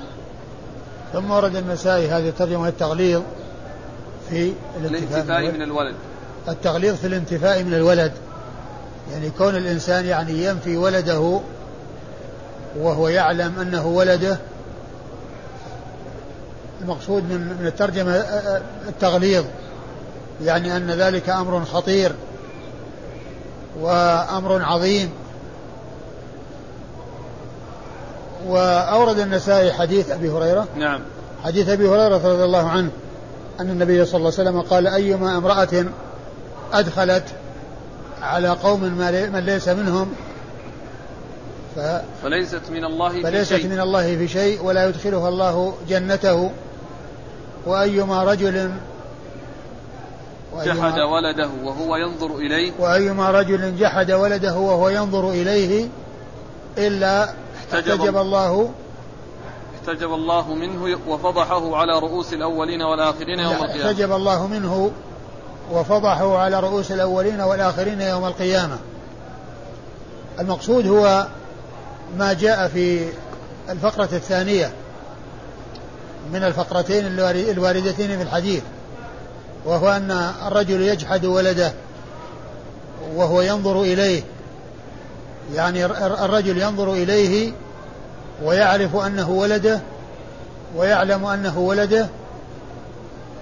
ثم 1.14 1.32
ورد 1.32 1.56
النسائي 1.56 2.08
هذه 2.08 2.30
الترجمة 2.30 2.68
التغليظ 2.68 3.22
في 4.30 4.54
الانتفاء 4.78 5.52
من 5.52 5.62
الولد. 5.62 5.96
التغليظ 6.48 6.96
في 6.96 7.08
الانتفاء 7.08 7.64
من 7.64 7.74
الولد. 7.74 8.12
يعني 9.12 9.30
كون 9.30 9.56
الإنسان 9.56 10.06
يعني 10.06 10.46
ينفي 10.46 10.78
ولده 10.78 11.40
وهو 12.80 13.08
يعلم 13.08 13.60
أنه 13.60 13.88
ولده 13.88 14.38
المقصود 16.82 17.24
من 17.24 17.58
من 17.62 17.68
الترجمة 17.68 18.14
التغليظ. 18.88 19.46
يعني 20.44 20.78
أن 20.78 20.92
ذلك 20.92 21.30
أمر 21.30 21.66
خطير 21.66 22.12
وأمر 23.80 24.64
عظيم. 24.64 25.10
وأورد 28.48 29.20
النسائي 29.20 29.74
حديث 29.74 30.12
أبي 30.12 30.30
هريرة. 30.30 30.68
نعم. 30.78 31.02
حديث 31.44 31.70
أبي 31.70 31.90
هريرة 31.90 32.18
رضي 32.18 32.44
الله 32.44 32.70
عنه 32.70 32.90
أن 33.60 33.70
النبي 33.70 34.06
صلى 34.06 34.18
الله 34.18 34.32
عليه 34.38 34.50
وسلم 34.50 34.62
قال 34.62 34.88
أيما 34.88 35.38
امرأة 35.38 35.86
أدخلت 36.74 37.24
على 38.22 38.50
قوم 38.50 38.82
من 39.34 39.44
ليس 39.46 39.68
منهم 39.68 40.14
ف 41.76 41.80
فليست 42.24 42.62
من 42.72 42.86
الله 42.86 43.10
في 43.10 43.22
فليست 43.22 43.56
شيء. 43.56 43.68
من 43.68 43.80
الله 43.80 44.18
في 44.18 44.28
شيء 44.28 44.64
ولا 44.64 44.88
يدخلها 44.88 45.30
الله 45.30 45.74
جنته. 45.90 46.52
وأيما 47.66 48.24
رجل 48.24 48.72
جحد 50.66 51.00
ولده 51.00 51.50
وهو 51.64 51.96
ينظر 51.96 52.36
إليه. 52.36 52.72
وأيما 52.80 53.32
رجل 53.32 53.78
جحد 53.78 54.12
ولده 54.12 54.56
وهو 54.56 54.90
ينظر 54.90 55.30
إليه 55.30 55.88
إلا 56.78 57.30
احتجب 57.74 58.18
الله 58.18 58.70
احتجب 59.76 60.14
الله 60.14 60.54
منه 60.54 61.00
وفضحه 61.08 61.76
على 61.76 62.00
رؤوس 62.00 62.34
الأولين 62.34 62.82
والآخرين 62.82 63.40
يوم 63.40 63.54
القيامة. 63.54 63.86
احتجب 63.86 64.12
الله 64.12 64.48
منه 64.48 64.92
وفضحه 65.72 66.38
على 66.38 66.60
رؤوس 66.60 66.92
الأولين 66.92 67.42
والآخرين 67.42 68.02
يوم 68.02 68.26
القيامة. 68.26 68.78
المقصود 70.40 70.88
هو 70.88 71.28
ما 72.18 72.34
جاء 72.34 72.68
في 72.68 73.10
الفقرة 73.70 74.10
الثانية 74.14 74.72
من 76.34 76.44
الفقرتين 76.44 77.06
الواردتين 77.50 78.18
في 78.18 78.22
الحديث 78.22 78.64
وهو 79.66 79.90
أن 79.90 80.12
الرجل 80.48 80.82
يجحد 80.82 81.26
ولده 81.26 81.74
وهو 83.16 83.42
ينظر 83.42 83.82
إليه. 83.82 84.24
يعني 85.54 85.86
الرجل 85.86 86.58
ينظر 86.58 86.94
إليه 86.94 87.52
ويعرف 88.44 88.96
أنه 88.96 89.30
ولده 89.30 89.82
ويعلم 90.76 91.26
أنه 91.26 91.60
ولده 91.60 92.08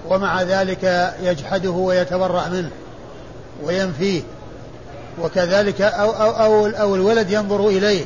ومع 0.10 0.42
ذلك 0.42 1.14
يجحده 1.22 1.70
ويتبرأ 1.70 2.50
منه 2.50 2.70
وينفيه 3.64 4.22
وكذلك 5.22 5.82
أو, 5.82 6.12
أو, 6.12 6.32
أو, 6.32 6.68
أو 6.68 6.96
الولد 6.96 7.32
ينظر 7.32 7.68
إليه 7.68 8.06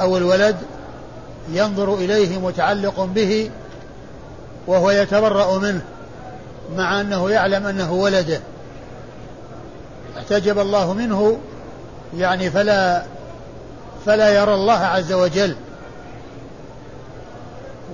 أو 0.00 0.16
الولد 0.16 0.56
ينظر 1.52 1.94
إليه 1.94 2.38
متعلق 2.38 3.04
به 3.04 3.50
وهو 4.66 4.90
يتبرأ 4.90 5.58
منه 5.58 5.82
مع 6.76 7.00
أنه 7.00 7.30
يعلم 7.30 7.66
أنه 7.66 7.92
ولده 7.92 8.40
احتجب 10.18 10.58
الله 10.58 10.92
منه 10.92 11.38
يعني 12.16 12.50
فلا 12.50 13.02
فلا 14.06 14.30
يرى 14.30 14.54
الله 14.54 14.78
عز 14.78 15.12
وجل 15.12 15.56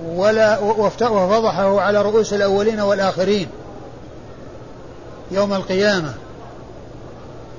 ولا 0.05 0.59
وفضحه 0.59 1.81
على 1.81 2.01
رؤوس 2.01 2.33
الأولين 2.33 2.79
والآخرين 2.79 3.47
يوم 5.31 5.53
القيامة 5.53 6.13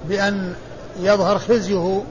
بأن 0.04 0.54
يظهر 1.00 1.38
خزيه 1.38 2.02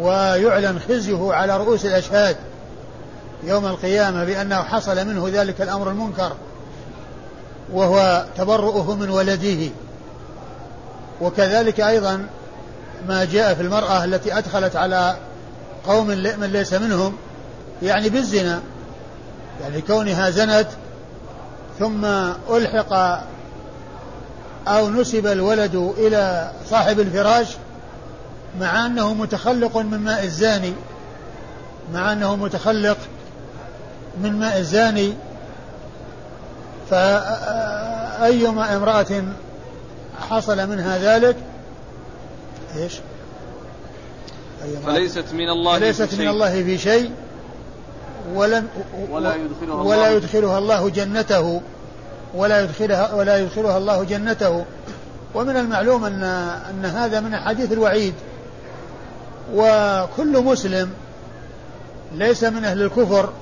ويعلن 0.00 0.78
خزيه 0.88 1.32
على 1.32 1.56
رؤوس 1.56 1.86
الأشهاد 1.86 2.36
يوم 3.44 3.66
القيامة 3.66 4.24
بأنه 4.24 4.62
حصل 4.62 5.06
منه 5.06 5.28
ذلك 5.32 5.60
الأمر 5.62 5.90
المنكر 5.90 6.32
وهو 7.72 8.24
تبرؤه 8.36 8.94
من 8.94 9.10
ولده. 9.10 9.70
وكذلك 11.20 11.80
أيضا 11.80 12.26
ما 13.08 13.24
جاء 13.24 13.54
في 13.54 13.62
المرأة 13.62 14.04
التي 14.04 14.38
أدخلت 14.38 14.76
على 14.76 15.16
قوم 15.86 16.06
من 16.06 16.50
ليس 16.52 16.74
منهم 16.74 17.16
يعني 17.82 18.08
بالزنا 18.08 18.60
يعني 19.62 19.80
كونها 19.80 20.30
زنت 20.30 20.66
ثم 21.78 22.04
ألحق 22.50 22.92
أو 24.68 24.90
نسب 24.90 25.26
الولد 25.26 25.74
إلى 25.98 26.52
صاحب 26.70 27.00
الفراش 27.00 27.48
مع 28.60 28.86
أنه 28.86 29.14
متخلق 29.14 29.76
من 29.76 29.98
ماء 29.98 30.24
الزاني 30.24 30.72
مع 31.94 32.12
أنه 32.12 32.36
متخلق 32.36 32.98
من 34.22 34.38
ماء 34.38 34.58
الزاني 34.58 35.14
فأيما 36.90 38.76
امرأة 38.76 39.24
حصل 40.30 40.68
منها 40.68 40.98
ذلك 40.98 41.36
إيش؟ 42.76 42.92
فليست 44.86 45.24
من 45.32 45.48
الله 45.48 45.78
فليست 45.78 46.02
في 46.02 46.22
من 46.22 46.28
الله 46.28 46.62
في 46.62 46.78
شيء 46.78 47.10
ولم 48.34 48.68
ولا 49.10 49.34
يدخلها 49.34 49.74
ولا 49.74 49.94
الله 49.94 50.08
يدخلها 50.08 50.58
الله 50.58 50.88
جنته. 50.88 51.60
ولا 52.34 52.62
يدخلها 52.62 53.14
ولا 53.14 53.38
يدخلها 53.38 53.78
الله 53.78 54.04
جنته. 54.04 54.64
ومن 55.34 55.56
المعلوم 55.56 56.04
ان 56.04 56.22
أن 56.70 56.84
هذا 56.84 57.20
من 57.20 57.34
أحاديث 57.34 57.72
الوعيد. 57.72 58.14
وكل 59.54 60.44
مسلم 60.44 60.90
ليس 62.14 62.44
من 62.44 62.64
أهل 62.64 62.82
الكفر. 62.82 63.32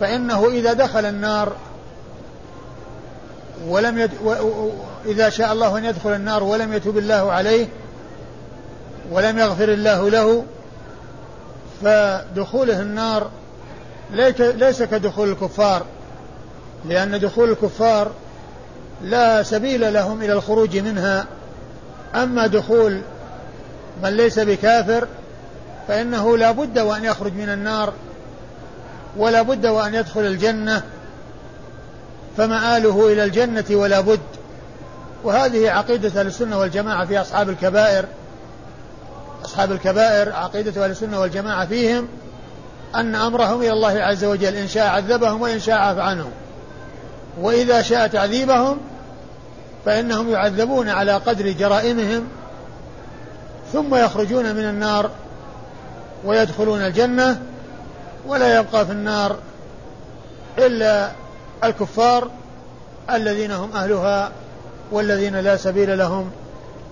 فإنه 0.00 0.48
إذا 0.48 0.72
دخل 0.72 1.04
النار 1.04 1.52
ولم 3.68 3.98
يد... 3.98 4.10
و... 4.24 4.34
إذا 5.06 5.28
شاء 5.28 5.52
الله 5.52 5.78
أن 5.78 5.84
يدخل 5.84 6.10
النار 6.10 6.42
ولم 6.42 6.72
يتوب 6.72 6.98
الله 6.98 7.32
عليه 7.32 7.66
ولم 9.10 9.38
يغفر 9.38 9.72
الله 9.72 10.10
له 10.10 10.44
فدخوله 11.82 12.80
النار 12.80 13.30
ليس 14.40 14.82
كدخول 14.82 15.30
الكفار 15.30 15.82
لأن 16.84 17.20
دخول 17.20 17.50
الكفار 17.50 18.10
لا 19.02 19.42
سبيل 19.42 19.92
لهم 19.94 20.22
إلى 20.22 20.32
الخروج 20.32 20.76
منها. 20.76 21.26
أما 22.14 22.46
دخول 22.46 23.00
من 24.02 24.10
ليس 24.10 24.38
بكافر 24.38 25.06
فإنه 25.88 26.36
لا 26.36 26.50
بد 26.50 26.78
وأن 26.78 27.04
يخرج 27.04 27.32
من 27.32 27.48
النار 27.48 27.92
ولا 29.16 29.42
بد 29.42 29.66
وأن 29.66 29.94
يدخل 29.94 30.20
الجنة 30.20 30.82
فمآله 32.36 33.12
إلى 33.12 33.24
الجنة 33.24 33.64
ولا 33.70 34.00
بد. 34.00 34.20
وهذه 35.24 35.70
عقيدة 35.70 36.22
السنة 36.22 36.58
والجماعة 36.58 37.06
في 37.06 37.20
أصحاب 37.20 37.48
الكبائر. 37.48 38.04
أصحاب 39.44 39.72
الكبائر 39.72 40.32
عقيدة 40.32 40.84
أهل 40.84 40.90
السنة 40.90 41.20
والجماعة 41.20 41.66
فيهم 41.66 42.08
أن 42.94 43.14
أمرهم 43.14 43.60
إلى 43.60 43.72
الله 43.72 44.00
عز 44.02 44.24
وجل 44.24 44.54
إن 44.54 44.68
شاء 44.68 44.86
عذبهم 44.86 45.42
وإن 45.42 45.60
شاء 45.60 45.76
عفى 45.76 46.00
عنهم. 46.00 46.30
وإذا 47.40 47.82
شاء 47.82 48.06
تعذيبهم 48.06 48.78
فإنهم 49.84 50.30
يعذبون 50.30 50.88
على 50.88 51.12
قدر 51.12 51.52
جرائمهم 51.52 52.28
ثم 53.72 53.94
يخرجون 53.94 54.54
من 54.54 54.64
النار 54.64 55.10
ويدخلون 56.24 56.80
الجنة 56.80 57.42
ولا 58.26 58.58
يبقى 58.60 58.86
في 58.86 58.92
النار 58.92 59.36
إلا 60.58 61.10
الكفار 61.64 62.30
الذين 63.10 63.50
هم 63.52 63.72
أهلها 63.72 64.30
والذين 64.92 65.36
لا 65.36 65.56
سبيل 65.56 65.98
لهم 65.98 66.30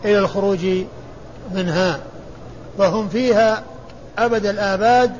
إلى 0.05 0.19
الخروج 0.19 0.67
منها. 1.55 1.99
فهم 2.79 3.09
فيها 3.09 3.63
أبد 4.19 4.47
الآباد 4.47 5.13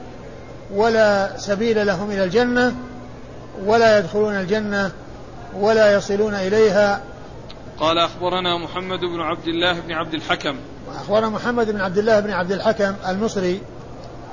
ولا 0.75 1.39
سبيل 1.39 1.87
لهم 1.87 2.11
إلى 2.11 2.25
الجنة 2.25 2.75
ولا 3.65 3.99
يدخلون 3.99 4.35
الجنة 4.35 4.91
ولا 5.55 5.93
يصلون 5.93 6.35
إليها. 6.35 7.01
قال 7.79 7.99
أخبرنا 7.99 8.59
محمد 8.59 9.01
بن 9.01 9.21
عبد 9.21 9.49
الله 9.49 9.81
بن 9.81 9.93
عبد 9.93 10.15
الحكم. 10.15 10.57
أخبرنا 10.95 11.29
محمد 11.29 11.71
بن 11.71 11.81
عبد 11.81 11.99
الله 11.99 12.21
بن 12.21 12.31
عبد 12.31 12.53
الحكم 12.53 12.95
المصري 13.09 13.61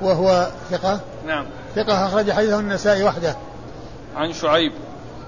وهو 0.02 0.48
ثقة. 0.72 1.00
نعم. 1.28 1.46
ثقة 1.76 2.08
أخرج 2.08 2.32
حديثه 2.32 2.60
النسائي 2.60 3.04
وحده. 3.04 3.36
عن 4.16 4.34
شعيب. 4.34 4.72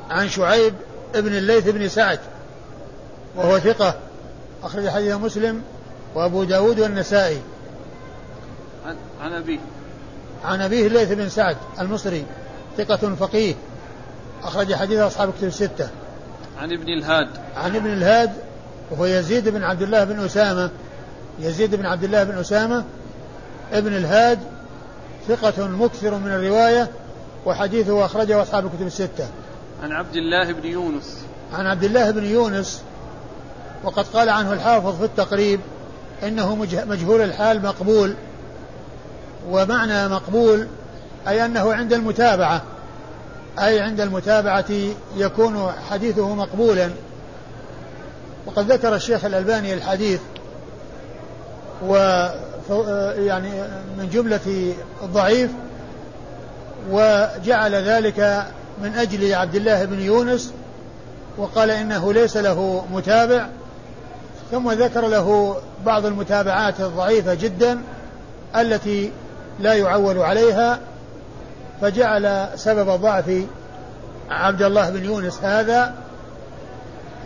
عن 0.10 0.30
شعيب 0.30 0.74
ابن 1.16 1.36
الليث 1.36 1.70
بن 1.70 1.88
سعد 1.88 2.20
وهو 3.36 3.60
ثقة 3.60 3.96
أخرج 4.64 4.90
حديث 4.90 5.16
مسلم 5.16 5.62
وأبو 6.16 6.44
داود 6.44 6.80
والنسائي. 6.80 7.42
عن, 9.22 9.34
أبيه. 9.34 9.60
عن 10.46 10.62
أبيه 10.62 10.88
الليث 10.88 11.12
بن 11.12 11.30
سعد 11.30 11.58
المصري 11.80 12.26
ثقة 12.78 13.16
فقيه 13.16 13.56
أخرج 14.44 14.74
حديث 14.74 15.00
أصحاب 15.00 15.34
كتب 15.38 15.48
الستة. 15.48 15.90
عن 16.60 16.74
ابن 16.74 16.94
الهاد. 16.94 17.28
عن 17.56 17.76
ابن 17.76 17.94
الهاد 17.94 18.32
وهو 18.92 19.06
يزيد 19.06 19.50
بن 19.50 19.64
عبد 19.64 19.82
الله 19.82 20.04
بن 20.04 20.20
أسامة. 20.20 20.70
يزيد 21.40 21.76
بن 21.76 21.86
عبد 21.86 22.04
الله 22.04 22.24
بن 22.24 22.38
أسامة 22.38 22.84
ابن 23.74 23.96
الهاد 23.96 24.40
ثقة 25.28 25.68
مكثر 25.68 26.16
من 26.16 26.32
الرواية 26.32 26.90
وحديثه 27.46 28.06
أخرجه 28.06 28.42
أصحاب 28.42 28.66
الكتب 28.66 28.88
الستة. 28.88 29.28
عن 29.84 29.92
عبد 29.92 30.16
الله 30.16 30.52
بن 30.52 30.68
يونس. 30.68 31.18
عن 31.54 31.66
عبد 31.66 31.84
الله 31.84 32.12
بن 32.12 32.26
يونس 32.26 32.82
وقد 33.84 34.06
قال 34.06 34.30
عنه 34.30 34.54
الحافظ 34.54 34.98
في 34.98 35.06
التقريب 35.06 35.60
إنه 36.24 36.56
مجهول 36.86 37.22
الحال 37.22 37.62
مقبول. 37.62 38.16
ومعنى 39.50 40.08
مقبول 40.08 40.68
أي 41.28 41.46
أنه 41.46 41.74
عند 41.74 41.94
المتابعة 41.94 42.62
أي 43.60 43.80
عند 43.80 44.02
المتابعة 44.02 44.66
يكون 45.18 45.72
حديثه 45.90 46.36
مقبولا. 46.36 46.90
وقد 48.46 48.72
ذكر 48.72 48.96
الشيخ 48.96 49.26
الألباني 49.26 49.74
الحديث 49.74 50.20
و 51.88 51.96
يعني 53.18 53.50
من 53.98 54.10
جملة 54.14 54.74
الضعيف 55.04 55.52
وجعل 56.92 57.76
ذلك 57.76 58.46
من 58.84 58.96
أجل 58.96 59.34
عبد 59.34 59.56
الله 59.56 59.86
بن 59.86 60.00
يونس 60.00 60.54
وقال 61.38 61.72
إنه 61.72 62.14
ليس 62.14 62.38
له 62.38 62.86
متابع. 62.94 63.48
ثم 64.52 64.72
ذكر 64.72 65.08
له 65.08 65.58
بعض 65.86 66.06
المتابعات 66.06 66.80
الضعيفة 66.80 67.34
جدا 67.34 67.82
التي 68.56 69.12
لا 69.60 69.74
يعول 69.74 70.18
عليها 70.20 70.80
فجعل 71.82 72.50
سبب 72.56 72.90
ضعف 73.02 73.44
عبد 74.30 74.62
الله 74.62 74.90
بن 74.90 75.06
يونس 75.06 75.40
هذا 75.44 75.96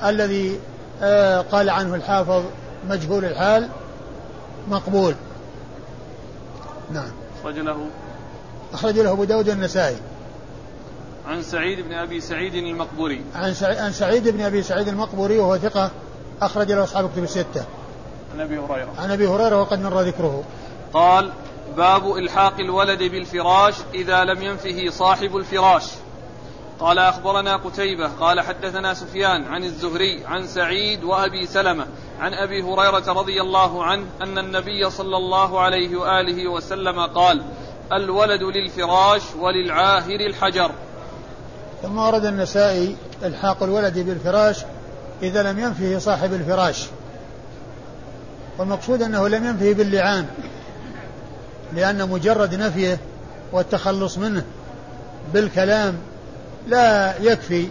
الذي 0.04 0.60
آه، 1.02 1.42
قال 1.42 1.70
عنه 1.70 1.96
الحافظ 1.96 2.44
مجهول 2.90 3.26
الحال 3.26 3.70
مقبول 4.68 5.16
نعم 6.92 7.12
أخرج 7.42 7.60
له 7.60 7.88
أخرج 8.74 9.00
له 9.00 9.12
أبو 9.12 9.24
داود 9.24 9.50
النسائي 9.50 9.98
عن 11.28 11.44
سعيد 11.44 11.80
بن 11.80 11.94
أبي 11.94 12.22
سعيد 12.22 12.56
المقبوري 12.56 13.22
عن 13.36 13.54
سعيد, 13.54 13.78
عن 13.78 13.92
سعيد 13.92 14.28
بن 14.28 14.42
أبي 14.42 14.64
سعيد 14.64 14.88
المقبوري 14.88 15.40
وهو 15.40 15.58
ثقة 15.58 15.92
أخرج 16.42 16.72
له 16.72 16.84
أصحاب 16.84 17.10
كتب 17.12 17.24
الستة. 17.24 17.66
عن 18.34 18.42
أبي 18.42 18.58
هريرة. 18.58 18.94
عن 18.98 19.12
أبي 19.12 19.28
هريرة 19.28 19.62
وقد 19.62 19.82
مر 19.82 20.02
ذكره. 20.02 20.44
قال: 20.94 21.32
باب 21.78 22.18
إلحاق 22.18 22.60
الولد 22.60 23.04
بالفراش 23.04 23.74
إذا 23.94 24.24
لم 24.24 24.42
ينفه 24.42 24.90
صاحب 24.90 25.38
الفراش. 25.38 25.84
قال 26.80 27.00
أخبرنا 27.00 27.56
قتيبة 27.58 28.08
قال 28.08 28.42
حدثنا 28.42 28.94
سفيان 28.94 29.44
عن 29.44 29.64
الزهري 29.64 30.26
عن 30.26 30.48
سعيد 30.48 31.04
وأبي 31.04 31.48
سلمة 31.48 31.88
عن 32.20 32.34
أبي 32.34 32.62
هريرة 32.62 33.14
رضي 33.14 33.42
الله 33.42 33.84
عنه 33.84 34.06
أن 34.22 34.38
النبي 34.38 34.90
صلى 34.90 35.18
الله 35.18 35.60
عليه 35.60 35.96
وآله 35.98 36.52
وسلم 36.52 37.00
قال: 37.00 37.42
الولد 37.94 38.44
للفراش 38.44 39.22
وللعاهر 39.40 40.20
الحجر. 40.30 40.72
ثم 41.82 41.98
ورد 41.98 42.26
النسائي 42.26 42.96
إلحاق 43.24 43.64
الولد 43.64 44.00
بالفراش 44.00 44.64
إذا 45.22 45.44
لم 45.44 45.60
ينفه 45.60 46.00
صاحب 46.00 46.34
الفراش 46.34 46.86
والمقصود 48.58 49.02
أنه 49.02 49.28
لم 49.28 49.46
ينفه 49.46 49.74
باللعان 49.74 50.26
لأن 51.74 52.10
مجرد 52.10 52.56
نفيه 52.56 53.00
والتخلص 53.52 54.18
منه 54.18 54.44
بالكلام 55.34 55.96
لا 56.68 57.18
يكفي 57.22 57.68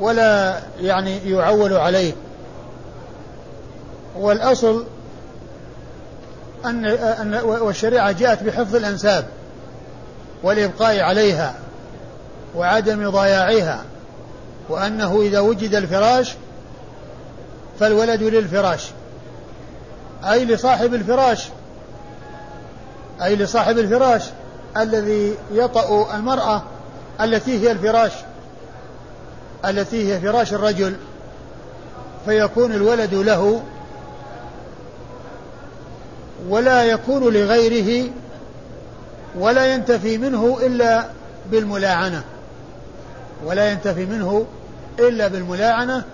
ولا 0.00 0.60
يعني 0.80 1.30
يعول 1.30 1.72
عليه. 1.72 2.12
والأصل 4.16 4.84
أن 6.64 6.84
أن 6.86 7.34
والشريعة 7.34 8.12
جاءت 8.12 8.42
بحفظ 8.42 8.76
الأنساب 8.76 9.24
والإبقاء 10.42 11.00
عليها 11.00 11.54
وعدم 12.56 13.10
ضياعها 13.10 13.84
وأنه 14.68 15.22
إذا 15.22 15.40
وجد 15.40 15.74
الفراش 15.74 16.34
فالولد 17.80 18.22
للفراش 18.22 18.90
أي 20.24 20.44
لصاحب 20.44 20.94
الفراش 20.94 21.48
أي 23.24 23.36
لصاحب 23.36 23.78
الفراش 23.78 24.22
الذي 24.76 25.34
يطأ 25.52 26.16
المرأة 26.16 26.62
التي 27.20 27.58
هي 27.58 27.72
الفراش 27.72 28.12
التي 29.64 30.12
هي 30.12 30.20
فراش 30.20 30.52
الرجل 30.52 30.96
فيكون 32.26 32.72
الولد 32.72 33.14
له 33.14 33.62
ولا 36.48 36.84
يكون 36.84 37.32
لغيره 37.34 38.10
ولا 39.38 39.66
ينتفي 39.66 40.18
منه 40.18 40.58
إلا 40.62 41.04
بالملاعنة 41.50 42.22
ولا 43.44 43.70
ينتفي 43.70 44.06
منه 44.06 44.46
إلا 44.98 45.28
بالملاعنة 45.28 46.04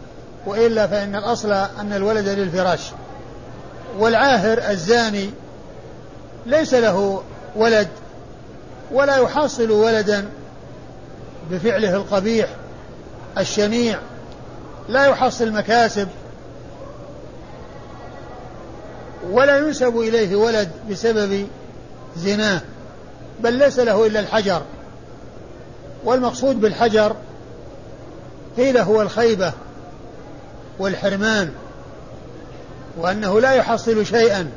وإلا 0.47 0.87
فإن 0.87 1.17
الأصل 1.17 1.53
أن 1.53 1.93
الولد 1.93 2.29
للفراش. 2.29 2.81
والعاهر 3.99 4.59
الزاني 4.71 5.31
ليس 6.49 6.75
له 6.75 7.23
ولد 7.57 7.89
ولا 8.93 9.17
يحصل 9.17 9.71
ولدا 9.71 10.29
بفعله 11.51 11.97
القبيح 11.97 12.49
الشنيع 13.39 13.99
لا 14.89 15.07
يحصل 15.07 15.53
مكاسب 15.53 16.09
ولا 19.31 19.59
ينسب 19.59 19.99
إليه 19.99 20.37
ولد 20.37 20.69
بسبب 20.91 21.47
زناه 22.17 22.61
بل 23.41 23.53
ليس 23.53 23.79
له 23.79 24.07
إلا 24.07 24.21
الحجر. 24.21 24.63
والمقصود 26.05 26.61
بالحجر 26.61 27.17
قيل 28.57 28.79
هو 28.79 29.03
الخيبة 29.03 29.53
والحرمان 30.79 31.53
وأنه 32.97 33.41
لا 33.41 33.53
يحصل 33.53 34.07
شيئا. 34.07 34.51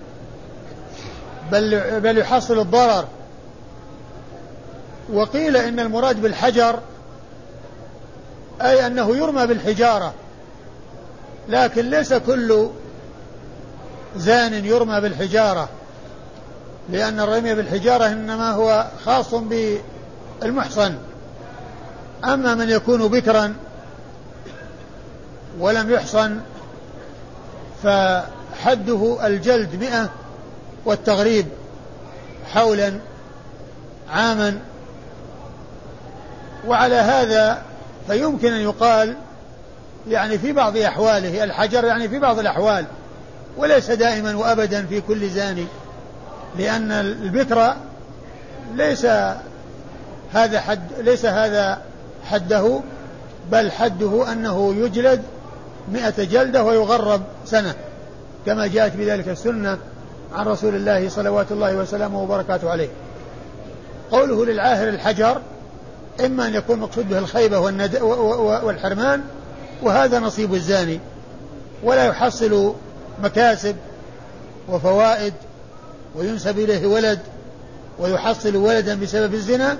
بل 1.52 2.00
بل 2.00 2.18
يحصل 2.18 2.60
الضرر. 2.60 3.06
وقيل 5.14 5.58
إن 5.58 5.80
المراد 5.80 6.22
بالحجر 6.22 6.80
أي 8.62 8.88
أنه 8.88 9.18
يرمى 9.18 9.48
بالحجارة 9.48 10.14
لكن 11.50 11.90
ليس 11.90 12.14
كل 12.14 12.70
زان 14.18 14.66
يرمى 14.66 15.02
بالحجارة 15.02 15.70
لأن 16.90 17.20
الرمي 17.20 17.56
بالحجارة 17.56 18.08
إنما 18.08 18.52
هو 18.52 18.88
خاص 19.06 19.34
بالمحصن. 20.42 20.96
أما 22.24 22.56
من 22.56 22.70
يكون 22.70 23.08
بكرا 23.08 23.54
ولم 25.60 25.92
يحصن 25.92 26.40
فحده 27.84 29.28
الجلد 29.28 29.76
مئة 29.76 30.10
والتغريب 30.86 31.46
حولا 32.54 32.94
عاما. 34.10 34.60
وعلى 36.68 36.96
هذا 36.96 37.62
فيمكن 38.08 38.54
أن 38.54 38.62
يقال 38.62 39.16
يعني 40.08 40.38
في 40.38 40.52
بعض 40.52 40.78
أحواله 40.78 41.44
الحجر 41.44 41.86
يعني 41.86 42.10
في 42.10 42.20
بعض 42.20 42.40
الأحوال 42.40 42.86
وليس 43.58 43.92
دائما 43.92 44.36
وأبدا 44.36 44.86
في 44.86 45.02
كل 45.02 45.30
زاني 45.30 45.66
لأن 46.58 46.92
البكر 46.92 47.76
ليس 48.76 49.06
هذا 50.34 50.62
حد 50.62 50.80
ليس 50.98 51.26
هذا 51.26 51.82
حده 52.26 52.80
بل 53.52 53.72
حده 53.72 54.32
أنه 54.32 54.76
يجلد 54.76 55.22
مئة 55.92 56.24
جلدة 56.24 56.64
ويغرب 56.64 57.22
سنة 57.46 57.74
كما 58.46 58.68
جاءت 58.68 58.96
بذلك 58.96 59.28
السنة. 59.28 59.78
عن 60.34 60.46
رسول 60.46 60.76
الله 60.76 61.10
صلوات 61.10 61.52
الله 61.52 61.76
وسلامه 61.76 62.24
وبركاته 62.24 62.70
عليه. 62.70 62.90
قوله 64.12 64.46
للعاهر 64.46 64.90
الحجر 64.90 65.42
إما 66.26 66.48
أن 66.48 66.54
يكون 66.54 66.80
مقصود 66.80 67.10
به 67.10 67.20
الخيبة 67.20 67.60
والحرمان 68.66 69.22
وهذا 69.82 70.20
نصيب 70.20 70.54
الزاني. 70.54 71.00
ولا 71.84 72.06
يحصل 72.06 72.74
مكاسب 73.24 73.76
وفوائد 74.70 75.34
وينسب 76.16 76.60
إليه 76.60 76.88
ولد 76.88 77.20
ويحصل 78.00 78.56
ولدا 78.56 78.96
بسبب 78.96 79.34
الزنا 79.34 79.78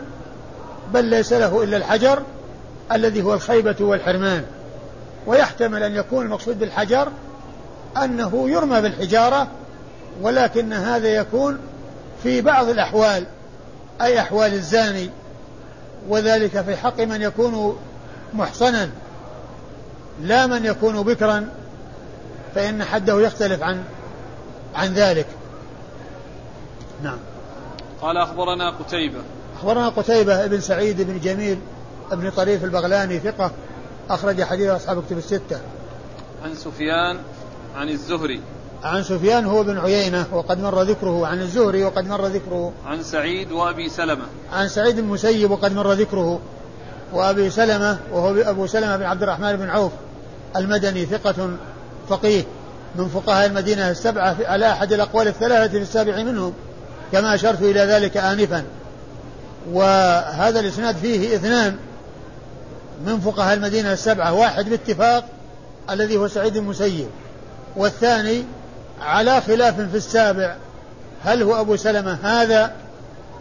بل 0.94 1.06
ليس 1.06 1.34
له 1.34 1.64
إلا 1.64 1.78
الحجر 1.78 2.22
الذي 2.92 3.22
هو 3.22 3.34
الخيبة 3.34 3.76
والحرمان. 3.80 4.44
ويحتمل 5.28 5.84
أن 5.84 5.96
يكون 5.96 6.26
المقصود 6.26 6.60
بالحجر 6.60 7.08
أنه 8.04 8.50
يرمى 8.50 8.82
بالحجارة 8.82 9.48
ولكن 10.22 10.74
هذا 10.74 11.08
يكون 11.08 11.60
في 12.24 12.42
بعض 12.42 12.70
الأحوال 12.70 13.26
أي 14.02 14.20
أحوال 14.20 14.54
الزاني 14.54 15.10
وذلك 16.10 16.62
في 16.62 16.76
حق 16.76 17.00
من 17.00 17.22
يكون 17.22 17.80
محصنا. 18.34 18.90
لا 20.22 20.48
من 20.48 20.66
يكون 20.66 21.04
بكرا 21.04 21.50
فإن 22.56 22.84
حده 22.84 23.22
يختلف 23.22 23.64
عن 23.64 23.84
عن 24.76 24.94
ذلك. 24.94 25.28
نعم. 27.04 27.18
قال 28.02 28.18
أخبرنا 28.18 28.70
قتيبة. 28.70 29.20
أخبرنا 29.58 29.90
قتيبة 29.90 30.46
بن 30.48 30.62
سعيد 30.62 31.02
بن 31.02 31.20
جميل 31.20 31.60
بن 32.12 32.30
طريف 32.30 32.64
البغلاني 32.64 33.20
ثقة 33.20 33.52
أخرج 34.10 34.44
حديث 34.44 34.70
أصحاب 34.70 35.04
كتب 35.06 35.18
الستة. 35.18 35.60
عن 36.44 36.56
سفيان 36.56 37.18
عن 37.76 37.90
الزهري. 37.90 38.42
عن 38.84 39.04
سفيان 39.04 39.46
هو 39.46 39.64
بن 39.64 39.78
عيينة 39.78 40.26
وقد 40.32 40.60
مر 40.60 40.82
ذكره 40.82 41.28
عن 41.28 41.42
الزهري 41.42 41.84
وقد 41.84 42.08
مر 42.08 42.26
ذكره 42.26 42.74
عن 42.86 43.04
سعيد 43.04 43.52
وأبي 43.52 43.90
سلمة. 43.90 44.24
عن 44.54 44.68
سعيد 44.68 44.96
بن 44.96 45.02
المسيب 45.02 45.52
وقد 45.52 45.74
مر 45.74 45.94
ذكره 45.94 46.40
وأبي 47.14 47.50
سلمة 47.50 47.98
وهو 48.12 48.42
أبو 48.42 48.68
سلمة 48.68 48.98
بن 48.98 49.04
عبد 49.04 49.24
الرحمن 49.24 49.56
بن 49.56 49.70
عوف 49.70 49.92
المدني 50.56 51.06
ثقة 51.06 51.50
فقيه 52.10 52.44
من 52.96 53.08
فقهاء 53.08 53.46
المدينة 53.46 53.90
السبعة 53.90 54.38
على 54.46 54.72
أحد 54.72 54.94
الأقوال 54.94 55.28
الثلاثة 55.28 55.72
في 55.72 55.78
السابع 55.78 56.24
منهم 56.24 56.54
كما 57.12 57.36
أشرت 57.36 57.62
إلى 57.62 57.80
ذلك 57.80 58.18
آنفا. 58.18 58.64
وهذا 59.72 60.60
الإسناد 60.60 60.96
فيه 60.96 61.36
اثنان 61.36 61.78
من 63.06 63.20
فقهاء 63.20 63.54
المدينة 63.54 63.94
السبعة 63.94 64.34
واحد 64.34 64.70
باتفاق 64.70 65.26
الذي 65.90 66.18
هو 66.18 66.28
سعيد 66.28 66.56
المسيب 66.56 67.08
والثاني 67.76 68.44
على 69.02 69.42
خلاف 69.42 69.76
في 69.76 69.98
السابع 69.98 70.56
هل 71.24 71.44
هو 71.44 71.62
أبو 71.62 71.76
سلمة 71.76 72.14
هذا 72.24 72.76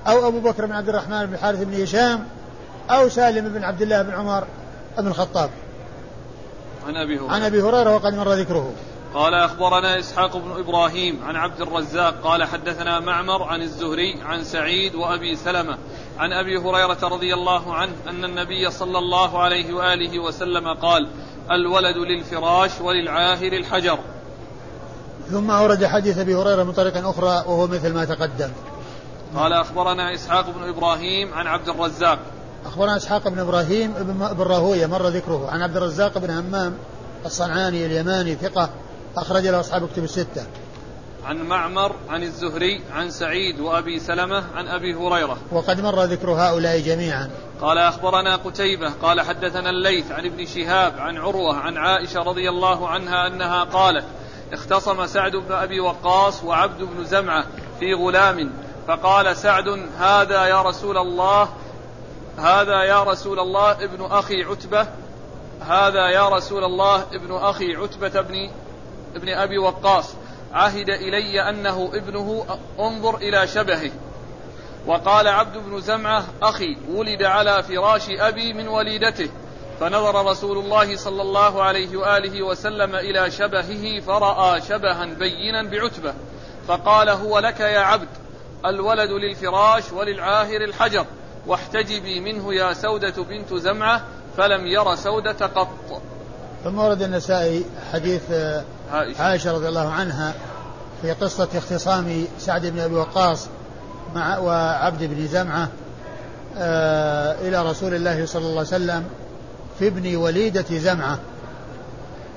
أو 0.06 0.28
أبو 0.28 0.40
بكر 0.40 0.66
بن 0.66 0.72
عبد 0.72 0.88
الرحمن 0.88 1.26
بن 1.26 1.34
الحارث 1.34 1.62
بن 1.62 1.82
هشام 1.82 2.26
أو 2.90 3.08
سالم 3.08 3.48
بن 3.48 3.64
عبد 3.64 3.82
الله 3.82 4.02
بن 4.02 4.14
عمر 4.14 4.44
بن 4.98 5.06
الخطاب؟ 5.06 5.50
عن 6.86 6.96
أبي 6.96 7.18
هريرة. 7.18 7.32
عن 7.32 7.42
أبي 7.42 7.62
هريرة 7.62 7.94
وقد 7.94 8.14
مر 8.14 8.32
ذكره. 8.32 8.72
قال 9.14 9.34
أخبرنا 9.34 9.98
إسحاق 9.98 10.36
بن 10.36 10.50
إبراهيم 10.50 11.20
عن 11.24 11.36
عبد 11.36 11.60
الرزاق 11.60 12.14
قال 12.22 12.44
حدثنا 12.44 13.00
معمر 13.00 13.42
عن 13.42 13.62
الزهري 13.62 14.22
عن 14.22 14.44
سعيد 14.44 14.94
وأبي 14.94 15.36
سلمة 15.36 15.78
عن 16.18 16.32
أبي 16.32 16.56
هريرة 16.56 16.98
رضي 17.02 17.34
الله 17.34 17.74
عنه 17.74 17.92
أن 18.08 18.24
النبي 18.24 18.70
صلى 18.70 18.98
الله 18.98 19.42
عليه 19.42 19.74
وآله 19.74 20.18
وسلم 20.18 20.74
قال 20.74 21.08
الولد 21.50 21.96
للفراش 21.96 22.80
وللعاهر 22.80 23.52
الحجر. 23.52 23.98
ثم 25.30 25.50
أورد 25.50 25.84
حديث 25.84 26.18
أبي 26.18 26.34
هريرة 26.34 26.62
من 26.62 26.72
طريق 26.72 27.08
أخرى 27.08 27.44
وهو 27.46 27.66
مثل 27.66 27.94
ما 27.94 28.04
تقدم. 28.04 28.50
قال 29.36 29.52
أخبرنا 29.52 30.14
إسحاق 30.14 30.50
بن 30.50 30.68
إبراهيم 30.68 31.34
عن 31.34 31.46
عبد 31.46 31.68
الرزاق. 31.68 32.18
أخبرنا 32.66 32.96
إسحاق 32.96 33.28
بن 33.28 33.38
إبراهيم 33.38 33.92
بن 34.32 34.42
راهوية 34.42 34.86
مر 34.86 35.08
ذكره. 35.08 35.50
عن 35.50 35.62
عبد 35.62 35.76
الرزاق 35.76 36.18
بن 36.18 36.30
همام 36.30 36.74
الصنعاني 37.26 37.86
اليماني 37.86 38.34
ثقة 38.34 38.70
أخرج 39.16 39.46
له 39.46 39.60
أصحاب 39.60 39.88
كتب 39.88 40.04
الستة. 40.04 40.46
عن 41.24 41.36
معمر 41.36 41.92
عن 42.08 42.22
الزهري 42.22 42.82
عن 42.92 43.10
سعيد 43.10 43.60
وأبي 43.60 44.00
سلمة 44.00 44.44
عن 44.54 44.68
أبي 44.68 44.94
هريرة. 44.94 45.36
وقد 45.52 45.80
مر 45.80 46.04
ذكر 46.04 46.30
هؤلاء 46.30 46.80
جميعا. 46.80 47.30
قال 47.60 47.78
أخبرنا 47.78 48.36
قتيبة 48.36 48.90
قال 49.02 49.20
حدثنا 49.20 49.70
الليث 49.70 50.12
عن 50.12 50.26
ابن 50.26 50.46
شهاب 50.46 50.92
عن 50.98 51.16
عروة 51.16 51.56
عن 51.56 51.76
عائشة 51.76 52.20
رضي 52.20 52.48
الله 52.48 52.88
عنها 52.88 53.26
أنها 53.26 53.64
قالت 53.64 54.04
اختصم 54.52 55.06
سعد 55.06 55.36
بن 55.36 55.52
أبي 55.52 55.80
وقاص 55.80 56.44
وعبد 56.44 56.82
بن 56.82 57.04
زمعة 57.04 57.44
في 57.80 57.94
غلام 57.94 58.52
فقال 58.88 59.36
سعد 59.36 59.68
هذا 59.98 60.44
يا 60.44 60.62
رسول 60.62 60.98
الله 60.98 61.48
هذا 62.38 62.82
يا 62.82 63.02
رسول 63.02 63.38
الله 63.38 63.72
ابن 63.72 64.04
أخي 64.04 64.42
عتبة 64.42 64.86
هذا 65.60 66.08
يا 66.08 66.28
رسول 66.28 66.64
الله 66.64 67.02
ابن 67.12 67.32
أخي 67.32 67.76
عتبة 67.76 68.20
بن 68.20 68.50
ابن 69.16 69.28
أبي 69.28 69.58
وقاص. 69.58 70.14
عهد 70.52 70.90
إلي 70.90 71.48
أنه 71.48 71.90
ابنه 71.94 72.46
انظر 72.78 73.16
إلى 73.16 73.46
شبهه. 73.46 73.90
وقال 74.86 75.28
عبد 75.28 75.56
بن 75.56 75.80
زمعة 75.80 76.24
أخي 76.42 76.76
ولد 76.88 77.22
على 77.22 77.62
فراش 77.62 78.10
أبي 78.10 78.52
من 78.52 78.68
وليدته. 78.68 79.30
فنظر 79.80 80.26
رسول 80.26 80.58
الله 80.58 80.96
صلى 80.96 81.22
الله 81.22 81.62
عليه 81.62 81.96
وآله 81.96 82.42
وسلم 82.42 82.94
إلى 82.94 83.30
شبهه 83.30 84.00
فرأى 84.00 84.60
شبها 84.60 85.04
بينا 85.04 85.70
بعتبة 85.70 86.14
فقال 86.68 87.08
هو 87.08 87.38
لك 87.38 87.60
يا 87.60 87.80
عبد 87.80 88.08
الولد 88.66 89.10
للفراش 89.10 89.92
وللعاهر 89.92 90.64
الحجر 90.64 91.06
واحتجبي 91.46 92.20
منه 92.20 92.54
يا 92.54 92.72
سودة 92.72 93.22
بنت 93.22 93.54
زمعة 93.54 94.02
فلم 94.36 94.66
ير 94.66 94.94
سودة 94.94 95.46
قط. 95.46 96.02
ثم 96.64 96.78
ورد 96.78 97.02
النسائي 97.02 97.64
حديث 97.92 98.22
عائشة, 98.92 99.22
عائشة 99.22 99.52
رضي 99.52 99.68
الله 99.68 99.88
عنها 99.88 100.34
في 101.02 101.12
قصة 101.12 101.48
اختصام 101.54 102.26
سعد 102.38 102.66
بن 102.66 102.78
أبي 102.78 102.94
وقاص 102.94 103.48
مع 104.14 104.38
وعبد 104.38 105.04
بن 105.04 105.26
زمعة 105.26 105.68
آه 106.58 107.48
إلى 107.48 107.70
رسول 107.70 107.94
الله 107.94 108.26
صلى 108.26 108.42
الله 108.42 108.58
عليه 108.58 108.68
وسلم 108.68 109.04
في 109.80 109.88
ابن 109.88 110.16
وليدة 110.16 110.64
زمعة. 110.70 111.18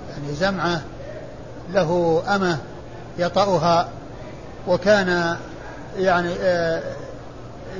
يعني 0.10 0.36
زمعة 0.36 0.82
له 1.74 2.24
أمة 2.36 2.58
يطأها 3.18 3.90
وكان 4.68 5.38
يعني 5.98 6.34
آه 6.40 6.84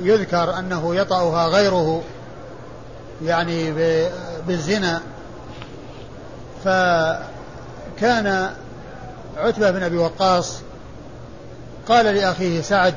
يذكر 0.02 0.58
أنه 0.58 0.94
يطأها 0.94 1.46
غيره 1.46 2.02
يعني 3.22 3.72
بالزنا. 4.46 5.00
فكان 6.64 8.50
عتبة 9.36 9.70
بن 9.70 9.82
أبي 9.82 9.96
وقاص 9.96 10.58
قال 11.88 12.06
لأخيه 12.06 12.60
سعد 12.60 12.94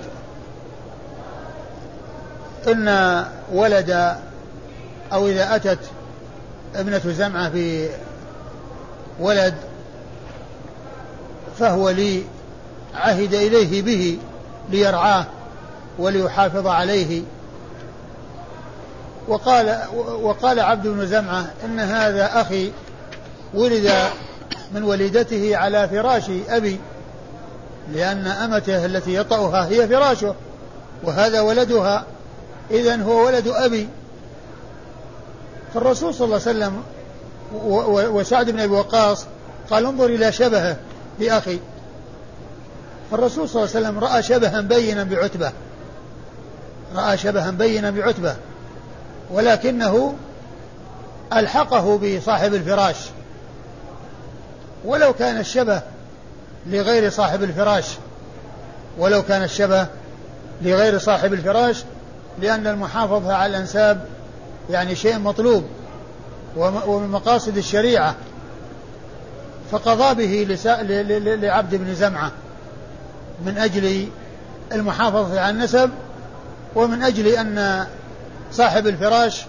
إن 2.67 3.23
ولد 3.51 4.15
أو 5.13 5.27
إذا 5.27 5.55
أتت 5.55 5.79
ابنة 6.75 7.01
زمعة 7.05 7.51
بولد 9.19 9.53
فهو 11.59 11.89
لي 11.89 12.23
عهد 12.95 13.33
إليه 13.33 13.81
به 13.81 14.17
ليرعاه 14.69 15.25
وليحافظ 15.99 16.67
عليه. 16.67 17.21
وقال 19.27 19.77
وقال 20.21 20.59
عبد 20.59 20.87
بن 20.87 21.07
زمعة 21.07 21.45
إن 21.65 21.79
هذا 21.79 22.41
أخي 22.41 22.71
ولد 23.53 23.91
من 24.73 24.83
وليدته 24.83 25.57
على 25.57 25.87
فراش 25.87 26.23
أبي 26.49 26.79
لأن 27.93 28.27
أمته 28.27 28.85
التي 28.85 29.15
يطأها 29.15 29.67
هي 29.67 29.87
فراشه 29.87 30.35
وهذا 31.03 31.41
ولدها. 31.41 32.05
إذا 32.71 33.01
هو 33.01 33.25
ولد 33.25 33.47
أبي. 33.47 33.89
فالرسول 35.73 36.13
صلى 36.13 36.25
الله 36.25 36.41
عليه 36.47 36.57
وسلم 36.57 36.83
وسعد 38.15 38.49
بن 38.49 38.59
أبي 38.59 38.73
وقاص 38.73 39.25
قال 39.69 39.85
انظر 39.85 40.05
إلى 40.05 40.31
شبهة 40.31 40.77
بأخي 41.19 41.59
فالرسول 43.11 43.49
صلى 43.49 43.63
الله 43.63 43.75
عليه 43.75 43.87
وسلم 43.87 43.99
رأى 43.99 44.23
شبها 44.23 44.61
بينا 44.61 45.03
بعتبة. 45.03 45.51
رأى 46.95 47.17
شبها 47.17 47.51
بينا 47.51 47.91
بعتبة. 47.91 48.35
ولكنه 49.31 50.15
ألحقه 51.33 51.97
بصاحب 51.97 52.53
الفراش. 52.53 52.95
ولو 54.85 55.13
كان 55.13 55.39
الشبه 55.39 55.81
لغير 56.67 57.09
صاحب 57.09 57.43
الفراش. 57.43 57.85
ولو 58.97 59.23
كان 59.23 59.43
الشبه 59.43 59.87
لغير 60.61 60.99
صاحب 60.99 61.33
الفراش 61.33 61.83
لأن 62.41 62.67
المحافظة 62.67 63.33
على 63.33 63.49
الأنساب 63.49 64.05
يعني 64.69 64.95
شيء 64.95 65.19
مطلوب 65.19 65.63
ومن 66.57 67.07
مقاصد 67.07 67.57
الشريعة 67.57 68.15
فقضى 69.71 70.25
به 70.25 70.57
لعبد 71.41 71.75
بن 71.75 71.95
زمعة 71.95 72.31
من 73.45 73.57
أجل 73.57 74.07
المحافظة 74.71 75.39
على 75.39 75.49
النسب 75.49 75.89
ومن 76.75 77.03
أجل 77.03 77.27
أن 77.27 77.87
صاحب 78.51 78.87
الفراش 78.87 79.45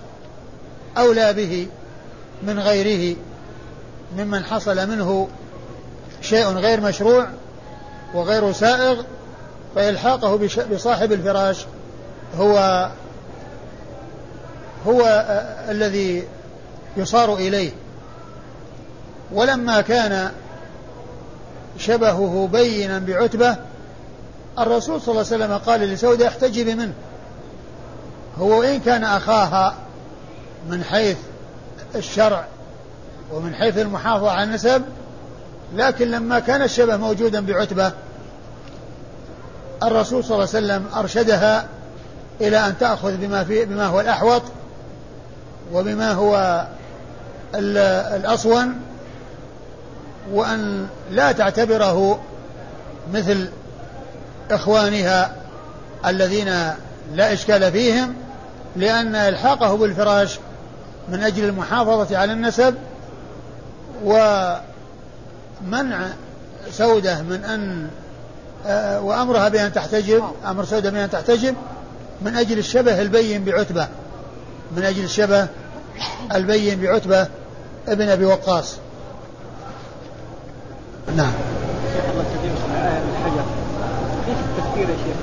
أولى 0.99 1.33
به 1.33 1.67
من 2.43 2.59
غيره 2.61 3.17
ممن 4.17 4.45
حصل 4.45 4.89
منه 4.89 5.29
شيء 6.23 6.47
غير 6.47 6.81
مشروع 6.81 7.27
وغير 8.15 8.53
سائغ 8.53 9.03
فإلحاقه 9.75 10.49
بصاحب 10.73 11.13
الفراش 11.13 11.67
هو 12.39 12.89
هو 14.87 15.25
الذي 15.69 16.25
يصار 16.97 17.35
إليه. 17.35 17.71
ولما 19.33 19.81
كان 19.81 20.31
شبهه 21.79 22.49
بينا 22.53 22.99
بعتبة 22.99 23.57
الرسول 24.59 25.01
صلى 25.01 25.13
الله 25.13 25.27
عليه 25.33 25.45
وسلم 25.45 25.59
قال 25.59 25.81
لسودة 25.81 26.29
احتجبي 26.29 26.75
منه. 26.75 26.93
هو 28.39 28.61
وإن 28.61 28.81
كان 28.81 29.05
أخاها 29.05 29.75
من 30.69 30.85
حيث 30.85 31.17
الشرع 31.95 32.45
ومن 33.33 33.55
حيث 33.55 33.79
المحافظة 33.79 34.31
على 34.31 34.43
النسب 34.43 34.83
لكن 35.75 36.11
لما 36.11 36.39
كان 36.39 36.63
الشبه 36.63 36.97
موجودا 36.97 37.47
بعتبة 37.47 37.93
الرسول 39.83 40.25
صلى 40.25 40.35
الله 40.35 40.49
عليه 40.55 40.67
وسلم 40.67 40.87
أرشدها 40.97 41.67
إلى 42.41 42.57
أن 42.57 42.79
تأخذ 42.79 43.17
بما, 43.17 43.45
في 43.45 43.65
بما 43.65 43.87
هو 43.87 44.01
الأحوط 44.01 44.43
وبما 45.73 46.13
هو 46.13 46.67
الأصون 47.55 48.75
وأن 50.33 50.87
لا 51.11 51.33
تعتبره 51.33 52.21
مثل 53.13 53.49
إخوانها 54.51 55.33
الذين 56.07 56.49
لا 57.15 57.33
إشكال 57.33 57.73
فيهم 57.73 58.15
لأن 58.77 59.15
إلحاقه 59.15 59.77
بالفراش 59.77 60.39
من 61.09 61.23
أجل 61.23 61.45
المحافظة 61.45 62.19
على 62.19 62.33
النسب 62.33 62.75
ومنع 64.05 64.61
سودة 66.71 67.23
من 67.23 67.45
أن 67.45 67.89
آه، 68.67 69.01
وأمرها 69.01 69.49
بأن 69.49 69.73
تحتجب 69.73 70.25
أمر 70.47 70.65
سودة 70.65 70.91
بأن 70.91 71.11
تحتجب 71.11 71.55
من 72.23 72.37
أجل 72.37 72.59
الشبه 72.59 73.01
البين 73.01 73.45
بعتبة. 73.45 73.89
من 74.77 74.85
أجل 74.85 75.05
الشبه 75.05 75.49
البين 76.35 76.81
بعتبة 76.81 77.29
ابن 77.89 78.09
أبي 78.09 78.25
وقاص 78.25 78.77
نعم 81.17 81.33
ليش 84.27 84.37
التفكير 84.39 84.89
يا 84.89 84.97
شيخ؟ 84.97 85.17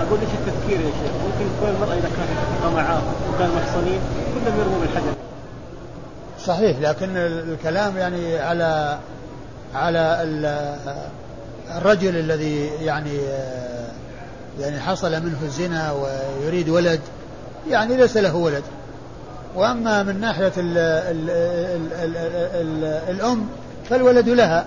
أقول 0.00 0.20
ليش 0.20 0.28
التفكير 0.28 0.80
يا 0.80 0.90
شيخ؟ 0.90 1.12
ممكن 1.24 1.56
تكون 1.56 1.68
المراه 1.68 1.94
إذا 1.94 2.08
كانت 2.16 2.30
تتفق 2.58 2.72
معاه 2.72 3.02
وكانوا 3.34 3.54
محصنين 3.56 4.00
كلهم 4.34 4.60
يرموا 4.60 4.80
بالحجر. 4.80 5.14
صحيح 6.46 6.78
لكن 6.78 7.16
الكلام 7.16 7.96
يعني 7.96 8.38
على 8.38 8.98
على 9.74 10.22
الرجل 11.76 12.16
الذي 12.16 12.66
يعني 12.66 13.18
يعني 14.60 14.80
حصل 14.80 15.10
منه 15.10 15.38
الزنا 15.42 15.92
ويريد 15.92 16.68
ولد 16.68 17.00
يعني 17.70 17.96
ليس 17.96 18.16
له 18.16 18.36
ولد. 18.36 18.62
وأما 19.54 20.02
من 20.02 20.20
ناحية 20.20 20.52
ال 20.56 20.78
ال 20.78 21.30
ال 21.30 22.16
ال 22.16 22.16
ال 22.54 22.84
الأم 23.16 23.46
فالولد 23.90 24.28
لها 24.28 24.66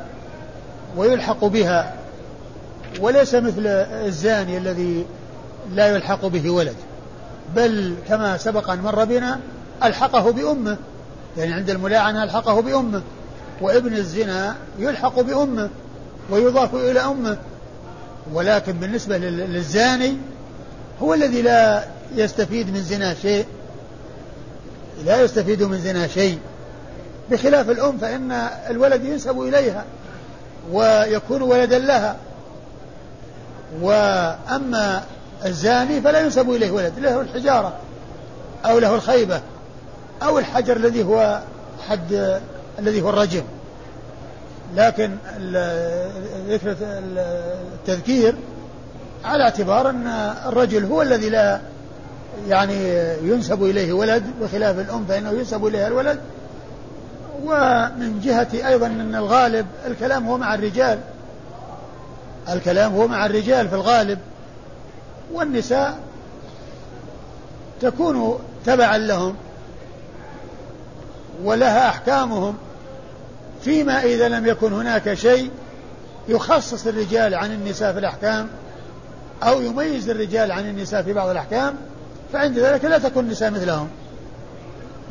ويلحق 0.98 1.46
بها 1.46 1.94
وليس 3.00 3.36
مثل 3.36 3.68
الزاني 4.06 4.58
الذي 4.58 5.06
لا 5.74 5.88
يلحق 5.88 6.26
به 6.26 6.50
ولد. 6.50 6.76
بل 7.56 7.96
كما 8.08 8.38
سبق 8.38 8.70
أن 8.70 8.80
مر 8.82 9.06
بنا 9.06 9.40
ألحقه 9.84 10.32
بأمه 10.32 10.78
يعني 11.38 11.54
عند 11.54 11.70
الملاعنة 11.70 12.24
ألحقه 12.24 12.62
بأمه 12.62 13.02
وابن 13.62 13.94
الزنا 13.94 14.56
يلحق 14.80 15.20
بأمه 15.20 15.70
ويضاف 16.30 16.76
إلى 16.76 17.00
أمه. 17.00 17.38
ولكن 18.34 18.74
بالنسبة 18.74 19.18
للزاني 19.18 20.18
هو 21.02 21.14
الذي 21.14 21.42
لا 21.42 21.84
يستفيد 22.16 22.74
من 22.74 22.82
زنا 22.82 23.14
شيء 23.14 23.46
لا 25.06 25.22
يستفيد 25.22 25.64
من 25.64 25.80
زنا 25.80 26.08
شيء. 26.08 26.40
بخلاف 27.32 27.70
الأم 27.70 27.98
فإن 27.98 28.32
الولد 28.70 29.06
ينسب 29.06 29.42
إليها 29.42 29.86
ويكون 30.72 31.42
ولدا 31.42 31.80
لها. 31.80 32.16
وأما 33.82 35.04
الزاني 35.46 36.02
فلا 36.02 36.20
ينسب 36.20 36.50
إليه 36.50 36.72
ولد 36.72 37.00
له 37.00 37.22
الحجارة 37.22 37.74
أو 38.66 38.80
له 38.80 38.96
الخيبة 38.96 39.42
أو 40.24 40.40
الحجر 40.40 40.76
الذي 40.76 41.04
هو 41.04 41.42
حد 41.88 42.40
الذي 42.80 43.02
هو 43.02 43.10
الرجم. 43.10 43.44
لكن 44.76 45.16
ذكر 46.50 46.76
التذكير 46.82 48.36
على 49.26 49.44
اعتبار 49.44 49.90
أن 49.90 50.08
الرجل 50.46 50.86
هو 50.86 51.02
الذي 51.02 51.30
لا 51.30 51.60
يعني 52.48 53.04
ينسب 53.24 53.64
إليه 53.64 53.94
ولد 53.94 54.24
بخلاف 54.42 54.80
الأم 54.80 55.06
فإنه 55.06 55.32
ينسب 55.32 55.66
إليها 55.66 55.88
الولد. 55.88 56.20
ومن 57.44 58.22
جهة 58.24 58.68
أيضا 58.68 58.88
أن 58.88 59.16
الغالب 59.16 59.66
الكلام 59.88 60.28
هو 60.28 60.38
مع 60.38 60.56
الرجال. 60.56 61.00
الكلام 62.50 62.96
هو 62.96 63.08
مع 63.08 63.26
الرجال 63.26 63.70
في 63.70 63.76
الغالب. 63.76 64.20
والنساء 65.34 65.98
تكون 67.82 68.40
تبعا 68.66 68.98
لهم 68.98 69.36
ولها 71.44 71.90
أحكامهم. 71.90 72.58
فيما 73.64 74.04
إذا 74.04 74.30
لم 74.30 74.46
يكن 74.46 74.74
هناك 74.74 75.14
شيء 75.14 75.52
يخصص 76.28 76.88
الرجال 76.88 77.36
عن 77.36 77.52
النساء 77.52 77.94
في 77.94 78.00
الأحكام 78.00 78.48
أو 79.44 79.62
يميز 79.62 80.10
الرجال 80.10 80.52
عن 80.52 80.70
النساء 80.70 81.04
في 81.04 81.14
بعض 81.14 81.30
الأحكام 81.30 81.76
فعند 82.34 82.60
ذلك 82.60 82.86
لا 82.86 82.98
تكون 82.98 83.24
النساء 83.26 83.52
مثلهم. 83.52 83.90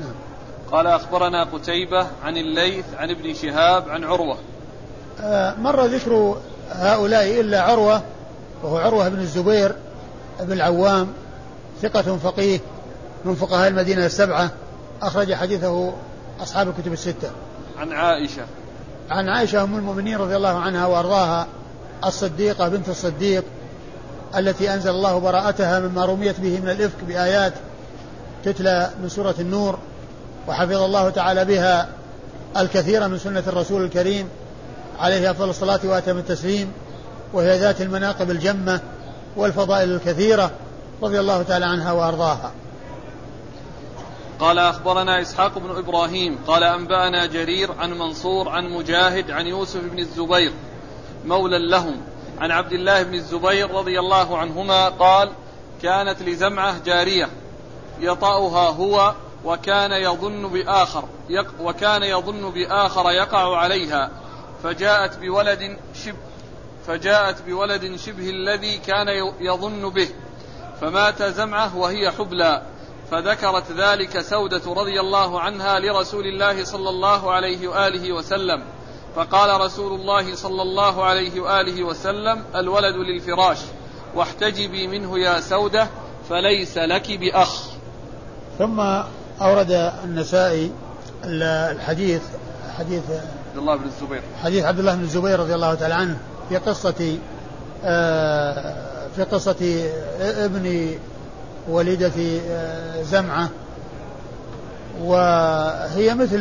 نعم. 0.00 0.14
قال 0.72 0.86
أخبرنا 0.86 1.44
قتيبة 1.44 2.06
عن 2.24 2.36
الليث 2.36 2.84
عن 2.96 3.10
ابن 3.10 3.34
شهاب 3.34 3.88
عن 3.88 4.04
عروة. 4.04 4.38
آه 5.20 5.54
مر 5.54 5.84
ذكر 5.84 6.36
هؤلاء 6.70 7.40
إلا 7.40 7.62
عروة 7.62 8.02
وهو 8.62 8.76
عروة 8.76 9.08
بن 9.08 9.20
الزبير 9.20 9.76
بن 10.40 10.52
العوام 10.52 11.12
ثقة 11.82 12.16
فقيه 12.16 12.60
من 13.24 13.34
فقهاء 13.34 13.68
المدينة 13.68 14.06
السبعة 14.06 14.50
أخرج 15.02 15.34
حديثه 15.34 15.92
أصحاب 16.40 16.68
الكتب 16.68 16.92
الستة. 16.92 17.30
عن 17.78 17.92
عائشة. 17.92 18.42
عن 19.10 19.28
عائشة 19.28 19.62
أم 19.62 19.76
المؤمنين 19.76 20.18
رضي 20.18 20.36
الله 20.36 20.58
عنها 20.58 20.86
وأرضاها 20.86 21.46
الصديقة 22.04 22.68
بنت 22.68 22.88
الصديق 22.88 23.44
التي 24.36 24.74
أنزل 24.74 24.90
الله 24.90 25.18
براءتها 25.18 25.80
مما 25.80 26.04
رميت 26.04 26.40
به 26.40 26.60
من 26.60 26.68
الإفك 26.70 27.04
بآيات 27.04 27.52
تتلى 28.44 28.90
من 29.02 29.08
سورة 29.08 29.34
النور 29.40 29.78
وحفظ 30.48 30.82
الله 30.82 31.10
تعالى 31.10 31.44
بها 31.44 31.88
الكثير 32.56 33.08
من 33.08 33.18
سنة 33.18 33.42
الرسول 33.46 33.84
الكريم 33.84 34.28
عليه 34.98 35.30
أفضل 35.30 35.50
الصلاة 35.50 35.80
وأتم 35.84 36.18
التسليم 36.18 36.72
وهي 37.32 37.58
ذات 37.58 37.80
المناقب 37.80 38.30
الجمة 38.30 38.80
والفضائل 39.36 39.92
الكثيرة 39.92 40.50
رضي 41.02 41.20
الله 41.20 41.42
تعالى 41.42 41.66
عنها 41.66 41.92
وأرضاها. 41.92 42.52
قال 44.40 44.58
أخبرنا 44.58 45.22
إسحاق 45.22 45.58
بن 45.58 45.70
إبراهيم 45.70 46.38
قال 46.46 46.64
أنبأنا 46.64 47.26
جرير 47.26 47.72
عن 47.72 47.90
منصور 47.90 48.48
عن 48.48 48.64
مجاهد 48.64 49.30
عن 49.30 49.46
يوسف 49.46 49.80
بن 49.80 49.98
الزبير 49.98 50.52
مولى 51.26 51.68
لهم 51.70 51.96
عن 52.40 52.50
عبد 52.50 52.72
الله 52.72 53.02
بن 53.02 53.14
الزبير 53.14 53.70
رضي 53.70 53.98
الله 53.98 54.38
عنهما 54.38 54.88
قال 54.88 55.32
كانت 55.82 56.22
لزمعة 56.22 56.78
جارية 56.84 57.28
يطأها 58.00 58.70
هو 58.70 59.14
وكان 59.44 59.92
يظن 59.92 60.48
بآخر 60.48 61.04
يق 61.28 61.54
وكان 61.60 62.02
يظن 62.02 62.50
بآخر 62.50 63.10
يقع 63.10 63.56
عليها 63.56 64.10
فجاءت 64.62 65.18
بولد 65.18 65.78
شب 65.94 66.16
فجاءت 66.86 67.42
بولد 67.42 67.96
شبه 67.96 68.30
الذي 68.30 68.78
كان 68.78 69.08
يظن 69.40 69.90
به 69.90 70.08
فمات 70.80 71.22
زمعة 71.22 71.76
وهي 71.76 72.10
حبلى 72.10 72.62
فذكرت 73.10 73.72
ذلك 73.72 74.20
سودة 74.20 74.72
رضي 74.72 75.00
الله 75.00 75.40
عنها 75.40 75.78
لرسول 75.78 76.26
الله 76.26 76.64
صلى 76.64 76.88
الله 76.88 77.32
عليه 77.32 77.68
وآله 77.68 78.12
وسلم. 78.12 78.62
فقال 79.16 79.60
رسول 79.60 80.00
الله 80.00 80.34
صلى 80.34 80.62
الله 80.62 81.04
عليه 81.04 81.40
وآله 81.40 81.84
وسلم 81.84 82.44
الولد 82.54 82.94
للفراش 82.96 83.58
واحتجبي 84.14 84.86
منه 84.86 85.18
يا 85.18 85.40
سودة 85.40 85.88
فليس 86.30 86.78
لك 86.78 87.18
بأخ. 87.18 87.62
ثم 88.58 88.80
أورد 89.40 89.92
النسائي 90.04 90.72
الحديث 91.24 92.22
حديث 92.78 93.02
عبد 93.10 93.58
الله 93.58 93.76
بن 93.76 93.84
الزبير. 93.84 94.22
حديث 94.42 94.64
عبد 94.64 94.78
الله 94.78 94.94
بن 94.94 95.02
الزبير 95.02 95.40
رضي 95.40 95.54
الله 95.54 95.74
تعالى 95.74 95.94
عنه 95.94 96.18
في 96.48 96.56
قصة 96.56 97.18
آه، 97.84 99.08
في 99.16 99.22
قصة 99.22 99.90
ابن 100.20 100.96
وليدة 101.68 102.40
آه، 102.48 103.02
زمعة 103.02 103.48
وهي 105.00 106.14
مثل 106.14 106.40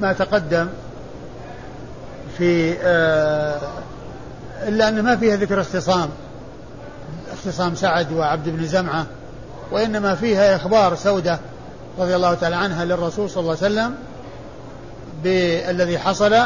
ما 0.00 0.12
تقدم 0.12 0.68
في 2.38 2.76
آه، 2.82 3.60
إلا 4.68 4.88
أن 4.88 5.02
ما 5.02 5.16
فيها 5.16 5.36
ذكر 5.36 5.60
اختصام. 5.60 6.08
اختصام 7.32 7.74
سعد 7.74 8.12
وعبد 8.12 8.48
بن 8.48 8.66
زمعة 8.66 9.06
وإنما 9.72 10.14
فيها 10.14 10.56
إخبار 10.56 10.94
سودة 10.94 11.38
رضي 11.98 12.16
الله 12.16 12.34
تعالى 12.34 12.56
عنها 12.56 12.84
للرسول 12.84 13.30
صلى 13.30 13.40
الله 13.40 13.56
عليه 13.62 13.74
وسلم 13.74 13.94
بالذي 15.24 15.98
حصل. 15.98 16.36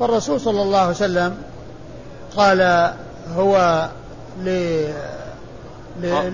فالرسول 0.00 0.40
صلى 0.40 0.62
الله 0.62 0.78
عليه 0.78 0.90
وسلم 0.90 1.36
قال 2.36 2.92
هو 3.36 3.88
ل... 4.42 4.48
ل... 6.02 6.32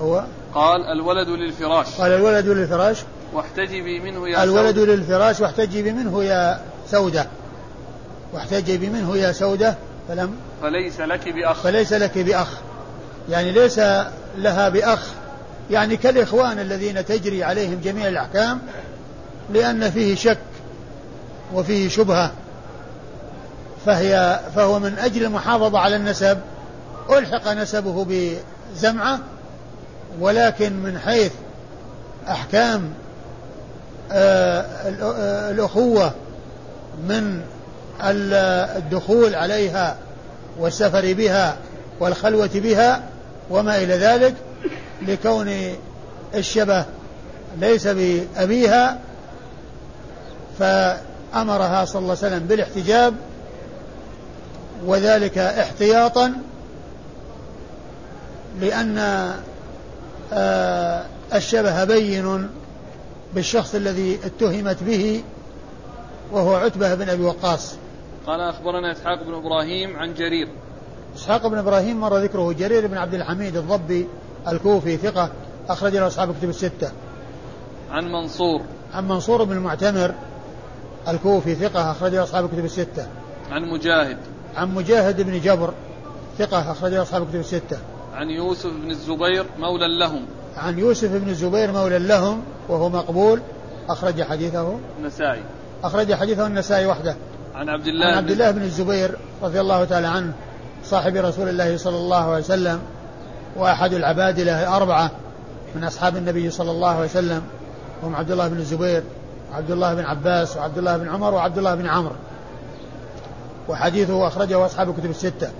هو؟ 0.00 0.24
قال 0.54 0.80
الولد 0.86 1.28
للفراش. 1.28 1.86
قال 2.00 2.12
الولد 2.12 2.46
للفراش. 2.46 2.98
واحتجبي 3.32 4.00
منه 4.00 4.28
يا 4.28 4.42
الولد 4.44 4.76
سودة. 4.76 4.94
للفراش 4.94 5.40
واحتجبي 5.40 5.92
منه 5.92 6.24
يا 6.24 6.60
سودة. 6.90 7.26
واحتجبي 8.32 8.88
منه 8.88 9.16
يا 9.16 9.32
سودة 9.32 9.74
فلم 10.08 10.36
فليس 10.62 11.00
لك 11.00 11.28
بأخ. 11.28 11.62
فليس 11.62 11.92
لك 11.92 12.18
بأخ. 12.18 12.48
يعني 13.30 13.50
ليس 13.50 13.78
لها 14.36 14.68
بأخ. 14.68 15.06
يعني 15.70 15.96
كالإخوان 15.96 16.58
الذين 16.58 17.04
تجري 17.04 17.44
عليهم 17.44 17.80
جميع 17.84 18.08
الأحكام 18.08 18.58
لأن 19.52 19.90
فيه 19.90 20.14
شك 20.14 20.38
وفيه 21.54 21.88
شبهة. 21.88 22.32
فهي 23.86 24.40
فهو 24.56 24.78
من 24.78 24.98
أجل 24.98 25.24
المحافظة 25.24 25.78
على 25.78 25.96
النسب 25.96 26.38
ألحق 27.10 27.48
نسبه 27.48 28.06
بزمعة 28.74 29.18
ولكن 30.20 30.72
من 30.72 30.98
حيث 30.98 31.32
أحكام 32.28 32.92
آه، 34.12 34.60
آه، 34.60 35.50
الأخوة 35.50 36.12
من 37.08 37.40
الدخول 38.00 39.34
عليها 39.34 39.96
والسفر 40.58 41.12
بها 41.12 41.56
والخلوة 42.00 42.50
بها 42.54 43.02
وما 43.50 43.78
إلى 43.78 43.94
ذلك 43.94 44.34
لكون 45.02 45.50
الشبه 46.34 46.84
ليس 47.60 47.86
بأبيها 47.86 48.98
فأمرها 50.58 51.84
صلى 51.84 52.00
الله 52.00 52.16
عليه 52.22 52.26
وسلم 52.26 52.46
بالاحتجاب 52.46 53.14
وذلك 54.86 55.38
احتياطا 55.38 56.32
لأن 58.60 58.98
آه، 60.32 61.02
الشبه 61.34 61.84
بين 61.84 62.48
بالشخص 63.34 63.74
الذي 63.74 64.18
اتهمت 64.24 64.82
به 64.82 65.22
وهو 66.32 66.54
عتبة 66.54 66.94
بن 66.94 67.08
أبي 67.08 67.22
وقاص. 67.22 67.74
قال 68.26 68.40
أخبرنا 68.40 68.92
إسحاق 68.92 69.22
بن 69.22 69.34
إبراهيم 69.34 69.96
عن 69.96 70.14
جرير. 70.14 70.48
إسحاق 71.16 71.46
بن 71.46 71.58
إبراهيم 71.58 72.00
مر 72.00 72.18
ذكره 72.18 72.52
جرير 72.52 72.86
بن 72.86 72.96
عبد 72.96 73.14
الحميد 73.14 73.56
الضبي 73.56 74.08
الكوفي 74.48 74.96
ثقة 74.96 75.30
أخرج 75.68 75.96
له 75.96 76.06
أصحاب 76.06 76.34
كتب 76.38 76.48
الستة. 76.48 76.92
عن 77.90 78.12
منصور. 78.12 78.60
عن 78.94 79.08
منصور 79.08 79.44
بن 79.44 79.52
المعتمر 79.52 80.14
الكوفي 81.08 81.54
ثقة 81.54 81.90
أخرج 81.90 82.14
له 82.14 82.22
أصحاب 82.22 82.48
كتب 82.48 82.64
الستة. 82.64 83.06
عن 83.50 83.62
مجاهد. 83.62 84.16
عن 84.56 84.74
مجاهد 84.74 85.20
بن 85.22 85.40
جبر 85.40 85.74
ثقة 86.38 86.72
أخرج 86.72 86.92
له 86.92 87.02
أصحاب 87.02 87.28
كتب 87.28 87.40
الستة. 87.40 87.78
عن 88.14 88.30
يوسف 88.30 88.70
بن 88.70 88.90
الزبير 88.90 89.46
مولى 89.58 89.98
لهم. 89.98 90.26
عن 90.56 90.78
يوسف 90.78 91.10
بن 91.12 91.28
الزبير 91.28 91.72
مولى 91.72 91.98
لهم 91.98 92.42
وهو 92.68 92.88
مقبول 92.88 93.40
أخرج 93.88 94.22
حديثه. 94.22 94.78
النسائي. 94.98 95.42
أخرج 95.84 96.14
حديثه 96.14 96.46
النسائي 96.46 96.86
وحده. 96.86 97.16
عن 97.54 97.68
عبد 97.68 97.86
الله 97.86 98.06
عن 98.06 98.14
عبد 98.14 98.30
الله 98.30 98.50
بن 98.50 98.62
الزبير 98.62 99.10
رضي 99.42 99.60
الله 99.60 99.84
تعالى 99.84 100.06
عنه 100.06 100.32
صاحب 100.84 101.16
رسول 101.16 101.48
الله 101.48 101.76
صلى 101.76 101.96
الله 101.96 102.30
عليه 102.30 102.44
وسلم 102.44 102.80
وأحد 103.56 103.92
العبادلة 103.92 104.62
الأربعة 104.62 105.10
من 105.74 105.84
أصحاب 105.84 106.16
النبي 106.16 106.50
صلى 106.50 106.70
الله 106.70 106.88
عليه 106.88 107.04
وسلم 107.04 107.42
هم 108.02 108.16
عبد 108.16 108.30
الله 108.30 108.48
بن 108.48 108.56
الزبير 108.56 109.02
وعبد 109.52 109.70
الله 109.70 109.94
بن 109.94 110.04
عباس 110.04 110.56
وعبد 110.56 110.78
الله 110.78 110.96
بن 110.96 111.08
عمر 111.08 111.34
وعبد 111.34 111.58
الله 111.58 111.74
بن 111.74 111.86
عمرو. 111.86 112.14
وحديثه 113.68 114.26
أخرجه 114.26 114.66
أصحاب 114.66 114.90
الكتب 114.90 115.10
الستة. 115.10 115.50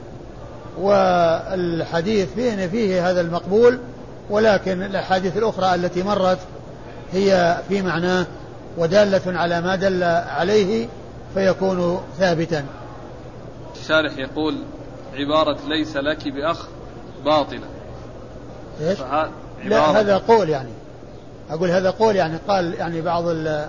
والحديث 0.78 2.28
فيه 2.34 2.66
فيه 2.66 3.10
هذا 3.10 3.20
المقبول 3.20 3.78
ولكن 4.30 4.82
الأحاديث 4.82 5.36
الأخرى 5.36 5.74
التي 5.74 6.02
مرت 6.02 6.38
هي 7.12 7.56
في 7.68 7.82
معناه 7.82 8.26
ودالة 8.78 9.38
على 9.38 9.60
ما 9.60 9.76
دل 9.76 10.02
عليه 10.04 10.88
فيكون 11.34 12.00
ثابتا. 12.18 12.64
الشارح 13.80 14.18
يقول 14.18 14.58
عبارة 15.14 15.58
ليس 15.68 15.96
لك 15.96 16.28
بأخ 16.28 16.66
باطلة. 17.24 17.66
إيش؟ 18.80 18.98
لا 19.64 20.00
هذا 20.00 20.18
قول 20.18 20.48
يعني. 20.48 20.70
أقول 21.50 21.70
هذا 21.70 21.90
قول 21.90 22.16
يعني 22.16 22.38
قال 22.48 22.74
يعني 22.74 23.00
بعض 23.00 23.26
ال 23.26 23.68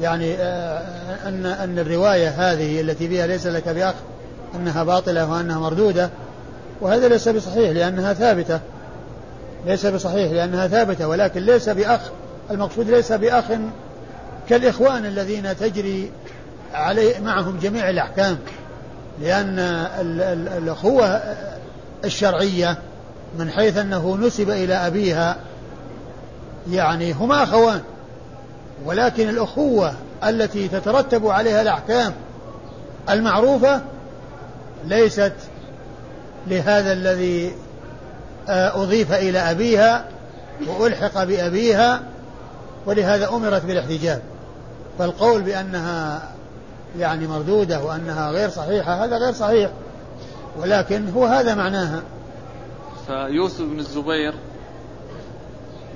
يعني 0.00 0.34
آه، 0.34 1.28
أن 1.28 1.46
أن 1.46 1.78
الرواية 1.78 2.28
هذه 2.28 2.80
التي 2.80 3.08
فيها 3.08 3.26
ليس 3.26 3.46
لك 3.46 3.68
بأخ 3.68 3.94
أنها 4.54 4.82
باطلة 4.82 5.32
وأنها 5.32 5.58
مردودة 5.58 6.10
وهذا 6.80 7.08
ليس 7.08 7.28
بصحيح 7.28 7.70
لأنها 7.70 8.12
ثابتة. 8.12 8.60
ليس 9.66 9.86
بصحيح 9.86 10.32
لأنها 10.32 10.68
ثابتة 10.68 11.08
ولكن 11.08 11.40
ليس 11.40 11.68
بأخ. 11.68 12.00
المقصود 12.50 12.90
ليس 12.90 13.12
بأخ 13.12 13.44
كالإخوان 14.48 15.06
الذين 15.06 15.56
تجري 15.56 16.10
عليه 16.74 17.20
معهم 17.20 17.58
جميع 17.62 17.90
الأحكام 17.90 18.38
لأن 19.20 19.58
الأخوة 20.58 21.20
الشرعية 22.04 22.78
من 23.38 23.50
حيث 23.50 23.76
أنه 23.76 24.16
نسب 24.16 24.50
إلى 24.50 24.74
أبيها 24.74 25.36
يعني 26.70 27.12
هما 27.12 27.42
أخوان 27.42 27.80
ولكن 28.84 29.28
الأخوة 29.28 29.94
التي 30.24 30.68
تترتب 30.68 31.26
عليها 31.26 31.62
الأحكام 31.62 32.12
المعروفة 33.10 33.80
ليست 34.84 35.32
لهذا 36.46 36.92
الذي 36.92 37.52
آه، 38.48 38.82
أضيف 38.82 39.12
إلى 39.12 39.38
أبيها 39.38 40.04
وألحق 40.66 41.24
بأبيها 41.24 42.00
ولهذا 42.86 43.28
أمرت 43.28 43.64
بالاحتجاب. 43.64 44.22
فالقول 44.98 45.42
بأنها 45.42 46.22
يعني 46.98 47.26
مردودة 47.26 47.84
وأنها 47.84 48.30
غير 48.30 48.48
صحيحة 48.48 49.04
هذا 49.04 49.18
غير 49.18 49.32
صحيح. 49.32 49.70
ولكن 50.58 51.08
هو 51.08 51.24
هذا 51.24 51.54
معناها. 51.54 52.02
فيوسف 53.06 53.62
بن 53.62 53.78
الزبير 53.78 54.34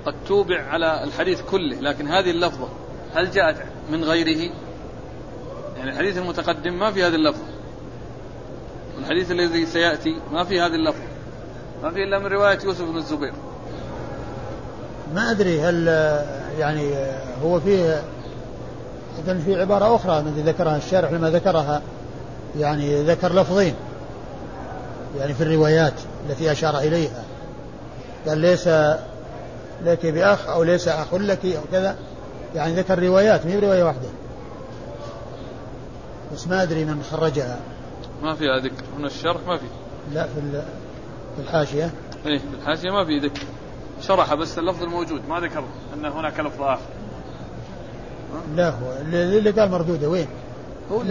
قد 0.05 0.13
توبع 0.27 0.63
على 0.63 1.03
الحديث 1.03 1.41
كله 1.41 1.79
لكن 1.81 2.07
هذه 2.07 2.31
اللفظة 2.31 2.67
هل 3.15 3.31
جاءت 3.31 3.55
من 3.91 4.03
غيره؟ 4.03 4.51
يعني 5.77 5.91
الحديث 5.91 6.17
المتقدم 6.17 6.79
ما 6.79 6.91
في 6.91 7.03
هذه 7.03 7.15
اللفظة. 7.15 7.45
والحديث 8.95 9.31
الذي 9.31 9.65
سيأتي 9.65 10.19
ما 10.31 10.43
في 10.43 10.61
هذه 10.61 10.75
اللفظة. 10.75 11.03
ما 11.83 11.91
في 11.91 12.03
إلا 12.03 12.19
من 12.19 12.25
رواية 12.25 12.59
يوسف 12.63 12.81
بن 12.81 12.97
الزبير. 12.97 13.33
ما 15.13 15.31
أدري 15.31 15.61
هل 15.61 15.87
يعني 16.59 16.95
هو 17.43 17.59
فيه 17.59 18.03
إذن 19.19 19.39
في 19.39 19.61
عبارة 19.61 19.95
أخرى 19.95 20.19
التي 20.19 20.41
ذكرها 20.41 20.77
الشارح 20.77 21.11
لما 21.11 21.29
ذكرها 21.29 21.81
يعني 22.59 23.03
ذكر 23.03 23.33
لفظين. 23.33 23.75
يعني 25.19 25.33
في 25.33 25.43
الروايات 25.43 25.93
التي 26.29 26.51
أشار 26.51 26.79
إليها. 26.79 27.23
قال 28.27 28.37
ليس 28.37 28.67
لك 29.83 30.05
بأخ 30.05 30.47
أو 30.47 30.63
ليس 30.63 30.87
أخ 30.87 31.13
لك 31.13 31.45
أو 31.45 31.61
كذا. 31.71 31.95
يعني 32.55 32.73
ذكر 32.75 33.03
روايات 33.03 33.45
ما 33.45 33.51
هي 33.51 33.59
رواية 33.59 33.83
واحدة. 33.83 34.09
بس 36.33 36.47
ما 36.47 36.63
أدري 36.63 36.85
من 36.85 37.03
خرجها. 37.11 37.59
ما 38.23 38.35
فيها 38.35 38.59
ذكر 38.59 38.83
هنا 38.97 39.07
الشرح 39.07 39.41
ما 39.47 39.57
في. 39.57 39.65
لا 40.13 40.23
في 40.23 40.61
في 41.35 41.41
الحاشية. 41.41 41.91
إيه 42.25 42.37
في 42.37 42.45
الحاشية 42.61 42.89
ما 42.89 43.05
في 43.05 43.19
ذكر. 43.19 43.41
شرح 44.01 44.33
بس 44.33 44.59
اللفظ 44.59 44.83
الموجود 44.83 45.21
ما 45.29 45.39
ذكر 45.39 45.63
أن 45.93 46.05
هناك 46.05 46.39
لفظ 46.39 46.61
آخر. 46.61 46.81
لا 48.55 48.69
هو 48.69 48.97
اللي 49.11 49.51
قال 49.51 49.71
مردودة 49.71 50.09
وين؟ 50.09 50.27
هو 50.91 51.01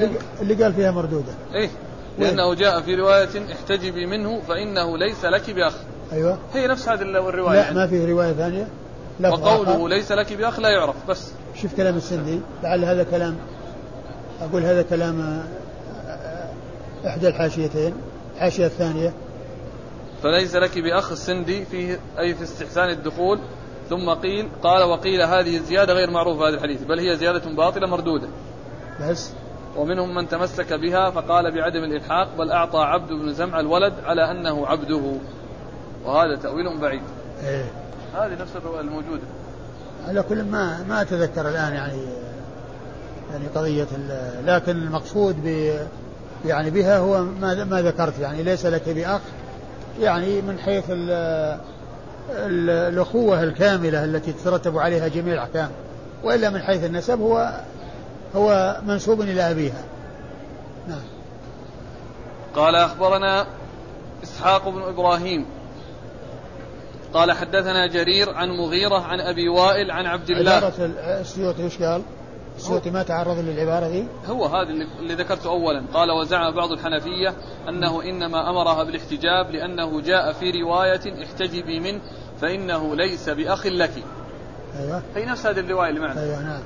اللي 0.41 0.64
قال 0.64 0.75
فيها 0.75 0.91
مردودة. 0.91 1.33
إيه 1.55 1.70
لأنه 2.18 2.55
جاء 2.55 2.81
في 2.81 2.95
رواية 2.95 3.53
احتجبي 3.53 4.07
منه 4.07 4.41
فإنه 4.41 4.99
ليس 4.99 5.25
لك 5.25 5.51
بأخ. 5.51 5.75
أيوة. 6.12 6.39
هي 6.55 6.66
نفس 6.66 6.89
هذه 6.89 7.03
الرواية. 7.03 7.70
لا 7.70 7.73
ما 7.73 7.87
في 7.87 8.12
رواية 8.12 8.33
ثانية. 8.33 8.68
لا 9.20 9.29
وقوله 9.29 9.89
ليس 9.89 10.12
لك 10.12 10.33
بأخ 10.33 10.61
لا 10.61 10.68
يعرف 10.68 10.97
بس. 11.09 11.33
شوف 11.55 11.77
كلام 11.77 11.97
السندي. 11.97 12.41
لعل 12.62 12.85
هذا 12.85 13.03
كلام 13.03 13.37
أقول 14.41 14.62
هذا 14.62 14.83
كلام 14.83 15.20
آه، 15.20 15.45
آه، 16.11 17.09
إحدى 17.09 17.29
الحاشيتين. 17.29 17.95
الحاشية 18.35 18.66
الثانية. 18.66 19.12
فليس 20.23 20.57
لك 20.57 20.79
بأخ 20.79 21.12
السندي 21.12 21.64
فيه 21.64 21.99
أي 22.18 22.35
في 22.35 22.43
استحسان 22.43 22.91
الدخول 22.91 23.41
ثم 23.91 24.11
قيل 24.11 24.49
قال 24.62 24.83
وقيل 24.83 25.22
هذه 25.22 25.57
الزيادة 25.57 25.93
غير 25.93 26.11
معروفة 26.11 26.49
هذا 26.49 26.55
الحديث 26.55 26.83
بل 26.83 26.99
هي 26.99 27.16
زيادة 27.16 27.55
باطلة 27.57 27.87
مردودة. 27.87 28.28
بس. 29.01 29.30
ومنهم 29.76 30.14
من 30.14 30.28
تمسك 30.28 30.72
بها 30.72 31.11
فقال 31.11 31.55
بعدم 31.55 31.85
الإلحاق 31.85 32.37
بل 32.39 32.51
أعطى 32.51 32.78
عبد 32.78 33.12
بن 33.12 33.33
زمع 33.33 33.61
الولد 33.61 33.93
على 34.05 34.30
أنه 34.30 34.66
عبده. 34.66 35.03
وهذا 36.05 36.37
تأويل 36.37 36.80
بعيد. 36.80 37.03
إيه؟ 37.45 37.64
هذه 38.14 38.41
نفس 38.41 38.57
الرواية 38.57 38.80
الموجودة. 38.80 39.22
على 40.09 40.22
كل 40.22 40.45
ما 40.45 40.85
ما 40.89 41.03
أتذكر 41.03 41.49
الآن 41.49 41.72
يعني 41.72 42.03
يعني 43.33 43.47
قضية 43.55 43.87
لكن 44.45 44.72
المقصود 44.72 45.37
ب 45.45 45.76
يعني 46.45 46.70
بها 46.70 46.99
هو 46.99 47.24
ما 47.24 47.64
ما 47.64 47.83
ذكرت. 47.83 48.18
يعني 48.18 48.43
ليس 48.43 48.66
لك 48.66 48.89
بأخ 48.89 49.20
يعني 50.01 50.43
من 50.43 50.59
حيث 50.59 50.85
الأخوة 52.31 53.43
الكاملة 53.43 54.05
التي 54.05 54.33
تترتب 54.33 54.79
عليها 54.79 55.09
جميع 55.09 55.35
الأحكام 55.35 55.70
وإلا 56.25 56.51
من 56.51 56.62
حيث 56.62 56.85
النسب 56.85 57.20
هو 57.20 57.61
هو 58.35 58.81
منسوب 58.87 59.20
إلى 59.20 59.51
أبيها. 59.51 59.85
نعم. 60.89 61.03
قال 62.57 62.77
أخبرنا 62.77 63.47
إسحاق 64.23 64.68
بن 64.68 64.83
إبراهيم. 64.83 65.47
قال 67.14 67.33
حدثنا 67.33 67.87
جرير 67.87 68.31
عن 68.31 68.49
مغيرة 68.49 68.99
عن 68.99 69.20
أبي 69.20 69.49
وائل 69.49 69.91
عن 69.91 70.07
عبد 70.07 70.31
الله. 70.31 70.53
عبارة 70.53 70.91
السيوطي 71.20 71.64
وش 71.64 71.83
قال؟ 71.83 72.03
السيوطي 72.57 72.90
ما 72.90 73.03
تعرض 73.03 73.38
للعبارة 73.38 73.88
دي؟ 73.88 74.05
هو 74.26 74.46
هذا 74.46 74.70
اللي 75.00 75.14
ذكرته 75.14 75.50
أولا. 75.50 75.82
قال 75.94 76.11
وزعم 76.11 76.55
بعض 76.55 76.72
الحنفية 76.72 77.34
أنه 77.68 78.03
إنما 78.03 78.50
أمرها 78.50 78.84
بالاحتجاب 78.84 79.50
لأنه 79.50 80.00
جاء 80.00 80.32
في 80.32 80.50
رواية 80.50 81.24
احتجبي 81.24 81.80
منه 81.80 82.00
فإنه 82.40 82.96
ليس 82.96 83.28
بأخ 83.28 83.66
لك. 83.66 83.92
أيوة. 84.80 85.03
هي 85.16 85.24
نفس 85.24 85.46
هذه 85.46 85.61
الرواية 85.61 85.90
اللي 85.90 86.00
معنا؟ 86.00 86.22
أيوة 86.22 86.42
نعم. 86.42 86.62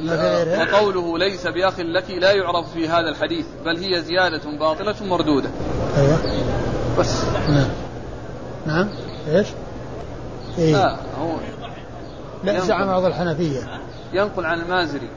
وقوله 0.00 1.18
ليس 1.18 1.46
بأخ 1.46 1.80
لك 1.80 2.10
لا 2.10 2.32
يعرف 2.32 2.72
في 2.72 2.88
هذا 2.88 3.08
الحديث 3.08 3.46
بل 3.64 3.76
هي 3.76 4.02
زيادة 4.02 4.58
باطلة 4.58 5.06
مردودة. 5.06 5.50
أيوة. 5.96 6.18
بس. 6.98 7.24
نعم. 7.48 7.68
نعم. 8.66 8.88
إيش؟ 9.28 9.48
إيه؟ 10.58 10.72
لا 10.72 10.96
هو 11.20 11.36
لا 12.44 12.60
زعم 12.60 12.86
بعض 12.86 13.04
الحنفية. 13.04 13.85
ينقل 14.12 14.46
عن 14.46 14.60
المازري. 14.60 15.08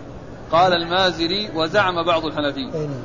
قال 0.51 0.73
المازري 0.73 1.49
وزعم 1.55 2.03
بعض 2.03 2.25
الحنفية 2.25 2.71
نعم. 2.71 3.03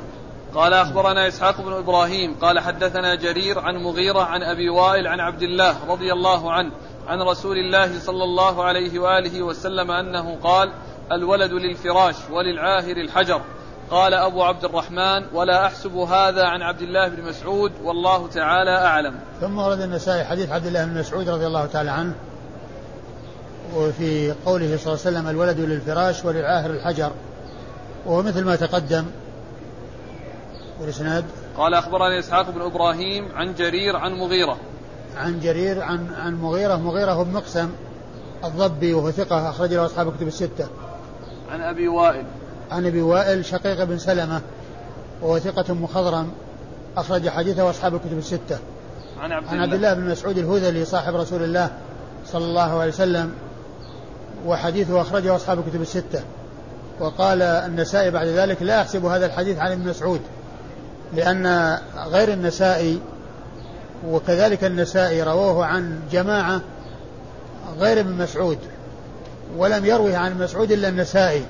قال 0.55 0.73
أخبرنا 0.73 1.27
إسحاق 1.27 1.61
بن 1.61 1.73
إبراهيم 1.73 2.35
قال 2.41 2.59
حدثنا 2.59 3.15
جرير 3.15 3.59
عن 3.59 3.75
مغيرة 3.75 4.21
عن 4.21 4.43
أبي 4.43 4.69
وائل 4.69 5.07
عن 5.07 5.19
عبد 5.19 5.41
الله 5.41 5.75
رضي 5.89 6.13
الله 6.13 6.51
عنه 6.51 6.71
عن 7.07 7.21
رسول 7.21 7.57
الله 7.57 7.99
صلى 7.99 8.23
الله 8.23 8.63
عليه 8.63 8.99
وآله 8.99 9.41
وسلم 9.41 9.91
أنه 9.91 10.37
قال 10.43 10.71
الولد 11.11 11.51
للفراش 11.51 12.15
وللعاهر 12.31 12.97
الحجر. 12.97 13.41
قال 13.91 14.13
أبو 14.13 14.43
عبد 14.43 14.65
الرحمن 14.65 15.25
ولا 15.33 15.65
أحسب 15.65 15.95
هذا 15.95 16.45
عن 16.45 16.61
عبد 16.61 16.81
الله 16.81 17.07
بن 17.07 17.23
مسعود 17.23 17.71
والله 17.83 18.27
تعالى 18.27 18.77
أعلم. 18.77 19.15
ثم 19.41 19.57
ورد 19.57 19.81
النسائي 19.81 20.23
حديث 20.23 20.51
عبد 20.51 20.65
الله 20.65 20.85
بن 20.85 20.99
مسعود 20.99 21.29
رضي 21.29 21.47
الله 21.47 21.65
تعالى 21.65 21.89
عنه 21.89 22.15
وفي 23.75 24.31
قوله 24.45 24.77
صلى 24.77 24.93
الله 24.93 25.05
عليه 25.05 25.17
وسلم 25.17 25.27
الولد 25.27 25.59
للفراش 25.59 26.25
وللعاهر 26.25 26.69
الحجر. 26.69 27.11
وهو 28.05 28.21
مثل 28.21 28.43
ما 28.43 28.55
تقدم. 28.55 29.05
والإسناد؟ 30.81 31.25
قال 31.57 31.73
أخبرني 31.73 32.19
إسحاق 32.19 32.49
بن 32.49 32.61
إبراهيم 32.61 33.31
عن 33.35 33.53
جرير 33.53 33.95
عن 33.95 34.11
مغيرة. 34.11 34.57
عن 35.17 35.39
جرير 35.39 35.81
عن 35.81 36.13
عن 36.13 36.35
مغيرة. 36.35 36.75
مغيرة 36.75 37.23
بن 37.23 37.33
مقسم 37.33 37.69
الضبي 38.43 38.93
وهو 38.93 39.11
ثقة 39.11 39.49
أخرج 39.49 39.73
له 39.73 39.85
أصحاب 39.85 40.07
الكتب 40.07 40.27
الستة. 40.27 40.67
عن 41.51 41.61
أبي 41.61 41.87
وائل. 41.87 42.25
عن 42.71 42.85
أبي 42.85 43.01
وائل 43.01 43.45
شقيق 43.45 43.83
بن 43.83 43.97
سلمة 43.97 44.41
وهو 45.21 45.39
ثقة 45.39 45.73
مخضرم 45.73 46.31
أخرج 46.97 47.29
حديثه 47.29 47.69
أصحاب 47.69 47.95
الكتب 47.95 48.17
الستة. 48.17 48.59
عن 49.19 49.31
عبد, 49.31 49.47
عن 49.47 49.59
عبد 49.59 49.73
الله 49.73 49.93
بن 49.93 50.09
مسعود 50.09 50.37
الهذلي 50.37 50.85
صاحب 50.85 51.15
رسول 51.15 51.43
الله 51.43 51.71
صلى 52.25 52.45
الله 52.45 52.79
عليه 52.79 52.91
وسلم 52.91 53.31
وحديثه 54.45 55.01
أخرجه 55.01 55.35
أصحاب 55.35 55.59
الكتب 55.59 55.81
الستة. 55.81 56.23
وقال 56.99 57.41
النسائي 57.41 58.11
بعد 58.11 58.27
ذلك 58.27 58.61
لا 58.61 58.81
أحسب 58.81 59.05
هذا 59.05 59.25
الحديث 59.25 59.57
عن 59.57 59.71
ابن 59.71 59.89
مسعود 59.89 60.21
لأن 61.13 61.77
غير 62.07 62.33
النسائي 62.33 62.99
وكذلك 64.07 64.63
النسائي 64.63 65.23
رووه 65.23 65.65
عن 65.65 65.99
جماعة 66.11 66.61
غير 67.79 67.99
ابن 67.99 68.11
مسعود 68.11 68.57
ولم 69.57 69.85
يروه 69.85 70.17
عن 70.17 70.37
مسعود 70.39 70.71
إلا 70.71 70.89
النسائي 70.89 71.45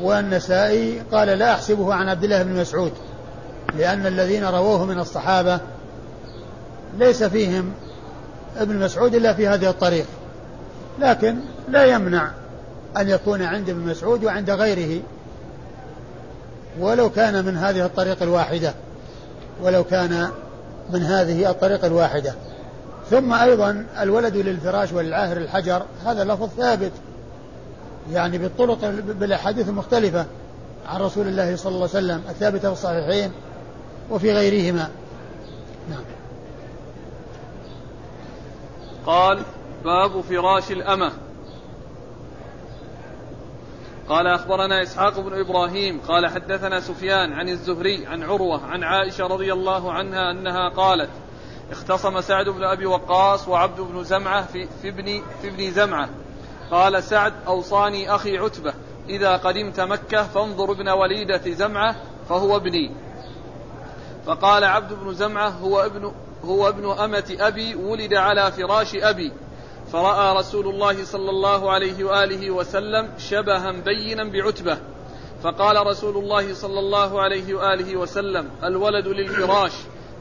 والنسائي 0.00 1.02
قال 1.12 1.28
لا 1.28 1.54
أحسبه 1.54 1.94
عن 1.94 2.08
عبد 2.08 2.24
الله 2.24 2.42
بن 2.42 2.60
مسعود 2.60 2.92
لأن 3.76 4.06
الذين 4.06 4.44
رووه 4.44 4.84
من 4.84 4.98
الصحابة 4.98 5.60
ليس 6.98 7.24
فيهم 7.24 7.72
ابن 8.56 8.78
مسعود 8.78 9.14
إلا 9.14 9.34
في 9.34 9.48
هذه 9.48 9.70
الطريق 9.70 10.06
لكن 11.00 11.36
لا 11.68 11.84
يمنع 11.84 12.30
أن 12.96 13.08
يكون 13.08 13.42
عند 13.42 13.68
ابن 13.68 13.80
مسعود 13.80 14.24
وعند 14.24 14.50
غيره. 14.50 15.02
ولو 16.80 17.10
كان 17.10 17.44
من 17.44 17.56
هذه 17.56 17.84
الطريق 17.86 18.22
الواحدة 18.22 18.74
ولو 19.62 19.84
كان 19.84 20.28
من 20.90 21.02
هذه 21.02 21.50
الطريق 21.50 21.84
الواحدة. 21.84 22.34
ثم 23.10 23.32
أيضا 23.32 23.86
الولد 24.00 24.36
للفراش 24.36 24.92
وللعاهر 24.92 25.36
الحجر 25.36 25.82
هذا 26.04 26.24
لفظ 26.24 26.48
ثابت. 26.56 26.92
يعني 28.12 28.38
بالطرق 28.38 28.90
بالأحاديث 29.20 29.68
المختلفة 29.68 30.26
عن 30.88 31.00
رسول 31.00 31.28
الله 31.28 31.56
صلى 31.56 31.74
الله 31.74 31.88
عليه 31.94 32.06
وسلم 32.06 32.22
الثابتة 32.28 32.68
في 32.68 32.72
الصحيحين 32.72 33.30
وفي 34.10 34.32
غيرهما. 34.32 34.88
نعم. 35.90 36.04
قال 39.06 39.42
باب 39.84 40.20
فراش 40.20 40.70
الأمة. 40.70 41.12
قال 44.08 44.26
أخبرنا 44.26 44.82
إسحاق 44.82 45.20
بن 45.20 45.40
إبراهيم 45.40 46.00
قال 46.08 46.26
حدثنا 46.26 46.80
سفيان 46.80 47.32
عن 47.32 47.48
الزهري 47.48 48.06
عن 48.06 48.22
عروة 48.22 48.66
عن 48.66 48.84
عائشة 48.84 49.26
رضي 49.26 49.52
الله 49.52 49.92
عنها 49.92 50.30
أنها 50.30 50.68
قالت 50.68 51.10
اختصم 51.70 52.20
سعد 52.20 52.48
بن 52.48 52.64
أبي 52.64 52.86
وقاص 52.86 53.48
وعبد 53.48 53.80
بن 53.80 54.04
زمعة 54.04 54.46
في, 54.46 54.68
في, 54.82 54.88
ابن, 54.88 55.22
في 55.42 55.48
ابن 55.48 55.70
زمعة. 55.70 56.08
قال 56.70 57.02
سعد 57.02 57.32
أوصاني 57.46 58.14
أخي 58.14 58.38
عتبة 58.38 58.74
إذا 59.08 59.36
قدمت 59.36 59.80
مكة 59.80 60.22
فانظر 60.22 60.72
ابن 60.72 60.88
وليدة 60.88 61.50
زمعة 61.50 61.96
فهو 62.28 62.56
ابني. 62.56 62.90
فقال 64.26 64.64
عبد 64.64 64.92
بن 64.92 65.14
زمعة 65.14 65.48
هو 65.48 65.80
ابن 65.80 66.12
هو 66.44 66.68
ابن 66.68 66.90
أمة 66.90 67.36
أبي 67.40 67.74
ولد 67.74 68.14
على 68.14 68.52
فراش 68.52 68.94
أبي. 68.94 69.32
فرأى 69.92 70.36
رسول 70.36 70.68
الله 70.68 71.04
صلى 71.04 71.30
الله 71.30 71.72
عليه 71.72 72.04
وآله 72.04 72.50
وسلم 72.50 73.08
شبها 73.18 73.72
بينا 73.72 74.24
بعتبة. 74.24 74.78
فقال 75.42 75.86
رسول 75.86 76.16
الله 76.16 76.54
صلى 76.54 76.78
الله 76.78 77.22
عليه 77.22 77.54
وآله 77.54 77.96
وسلم 77.96 78.48
الولد 78.64 79.06
للفراش 79.06 79.72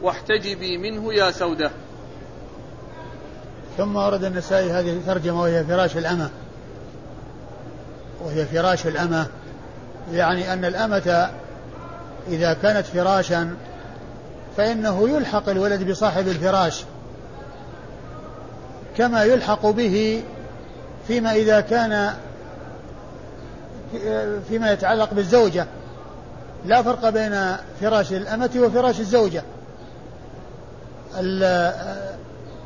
واحتجبي 0.01 0.77
منه 0.77 1.13
يا 1.13 1.31
سودة. 1.31 1.71
ثم 3.77 3.95
ورد 3.95 4.23
النسائي 4.23 4.71
هذه 4.71 4.89
الترجمة 4.89 5.41
وهي 5.41 5.63
فراش 5.63 5.97
الأمة. 5.97 6.29
وهي 8.25 8.45
فراش 8.45 8.87
الأمة. 8.87 9.27
يعني 10.11 10.53
أن 10.53 10.65
الأمة 10.65 11.29
إذا 12.27 12.53
كانت 12.53 12.85
فراشا 12.85 13.55
فإنه 14.57 15.09
يلحق 15.09 15.49
الولد 15.49 15.89
بصاحب 15.89 16.27
الفراش. 16.27 16.83
كما 18.99 19.23
يلحق 19.23 19.65
به 19.65 20.23
فيما 21.07 21.31
إذا 21.31 21.61
كان 21.61 22.13
فيما 24.49 24.71
يتعلق 24.71 25.13
بالزوجة. 25.13 25.67
لا 26.65 26.83
فرق 26.83 27.09
بين 27.09 27.55
فراش 27.81 28.13
الأمة 28.13 28.49
وفراش 28.57 28.99
الزوجة. 28.99 29.43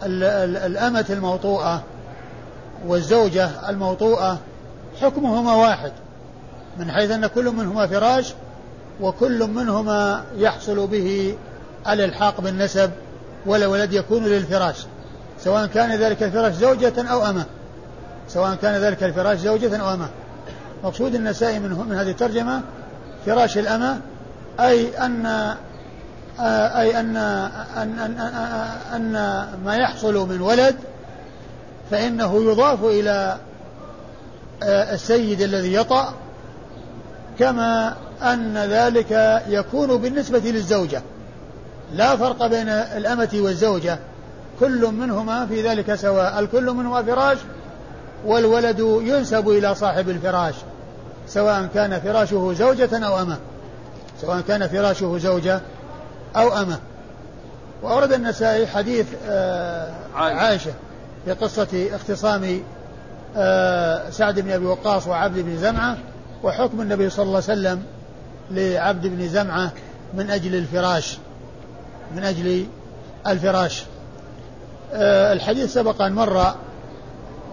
الأمة 0.03 1.05
الموطوءة 1.09 1.83
والزوجة 2.87 3.69
الموطوءة 3.69 4.37
حكمهما 5.01 5.55
واحد. 5.55 5.91
من 6.77 6.91
حيث 6.91 7.11
أن 7.11 7.27
كل 7.27 7.45
منهما 7.45 7.87
فراش 7.87 8.33
وكل 9.01 9.47
منهما 9.47 10.23
يحصل 10.37 10.87
به 10.87 11.37
الإلحاق 11.89 12.41
بالنسب 12.41 12.91
ولا 13.45 13.67
ولد 13.67 13.93
يكون 13.93 14.25
للفراش. 14.25 14.85
سواء 15.43 15.65
كان 15.65 15.99
ذلك 15.99 16.23
الفراش 16.23 16.53
زوجة 16.53 17.11
أو 17.11 17.25
أمة. 17.25 17.45
سواء 18.27 18.55
كان 18.55 18.81
ذلك 18.81 19.03
الفراش 19.03 19.37
زوجة 19.37 19.77
أو 19.77 19.93
أمة. 19.93 20.07
مقصود 20.83 21.15
النسائي 21.15 21.59
من, 21.59 21.69
من 21.89 21.95
هذه 21.95 22.09
الترجمة 22.09 22.61
فراش 23.25 23.57
الأمة 23.57 23.99
أي 24.59 24.97
أن 24.97 25.25
أي 26.39 26.99
أن 26.99 27.17
أن, 27.17 27.99
أن, 27.99 28.17
أن 28.95 29.11
ما 29.65 29.75
يحصل 29.75 30.29
من 30.29 30.41
ولد 30.41 30.75
فإنه 31.91 32.43
يضاف 32.43 32.83
إلى 32.83 33.37
السيد 34.63 35.41
الذي 35.41 35.73
يطأ 35.73 36.13
كما 37.39 37.95
أن 38.21 38.57
ذلك 38.57 39.41
يكون 39.47 39.97
بالنسبة 39.97 40.39
للزوجة. 40.39 41.01
لا 41.93 42.15
فرق 42.15 42.47
بين 42.47 42.69
الأمة 42.69 43.29
والزوجة. 43.33 43.99
كل 44.59 44.85
منهما 44.85 45.45
في 45.45 45.61
ذلك 45.61 45.95
سواء. 45.95 46.39
الكل 46.39 46.71
منهما 46.71 47.03
فراش 47.03 47.37
والولد 48.25 48.79
ينسب 48.79 49.49
إلى 49.49 49.75
صاحب 49.75 50.09
الفراش 50.09 50.55
سواء 51.27 51.69
كان 51.73 51.99
فراشه 51.99 52.53
زوجة 52.53 53.07
أو 53.07 53.21
أمة. 53.21 53.37
سواء 54.21 54.41
كان 54.41 54.67
فراشه 54.67 55.17
زوجة 55.17 55.61
أو 56.35 56.53
أمة. 56.53 56.79
وأورد 57.83 58.13
النسائي 58.13 58.67
حديث 58.67 59.07
آه، 59.27 59.91
عائشة. 60.15 60.71
في 61.25 61.31
قصة 61.31 61.87
اختصام 61.95 62.61
آه، 63.37 64.09
سعد 64.09 64.39
بن 64.39 64.51
أبي 64.51 64.65
وقاص 64.65 65.07
وعبد 65.07 65.39
بن 65.39 65.57
زمعة 65.57 65.97
وحكم 66.43 66.81
النبي 66.81 67.09
صلى 67.09 67.23
الله 67.23 67.41
عليه 67.49 67.59
وسلم 67.59 67.83
لعبد 68.51 69.07
بن 69.07 69.27
زمعة 69.27 69.71
من 70.13 70.29
أجل 70.29 70.55
الفراش 70.55 71.17
من 72.15 72.23
أجل 72.23 72.65
الفراش. 73.27 73.83
الحديث 75.33 75.73
سبق 75.73 76.01
أن 76.01 76.13
مر 76.13 76.53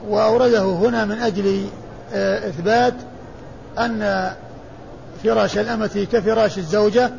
وأورده 0.09 0.63
هنا 0.63 1.05
من 1.05 1.19
أجل 1.19 1.67
آه، 2.15 2.49
إثبات 2.49 2.95
أن 3.79 4.33
فراش 5.25 5.59
الأمة 5.59 6.07
كفراش 6.13 6.59
الزوجة 6.59 7.11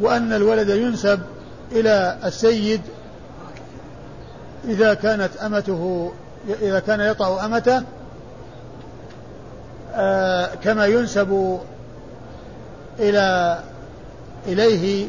وأن 0.00 0.32
الولد 0.32 0.68
ينسب 0.68 1.20
إلى 1.72 2.18
السيد 2.24 2.80
إذا 4.64 4.94
كانت 4.94 5.36
أمته 5.36 6.12
إذا 6.62 6.80
كان 6.80 7.00
يطأ 7.00 7.44
أمته 7.44 7.82
آه، 9.94 10.54
كما 10.64 10.86
ينسب 10.86 11.60
إلى 12.98 13.58
إليه 14.46 15.08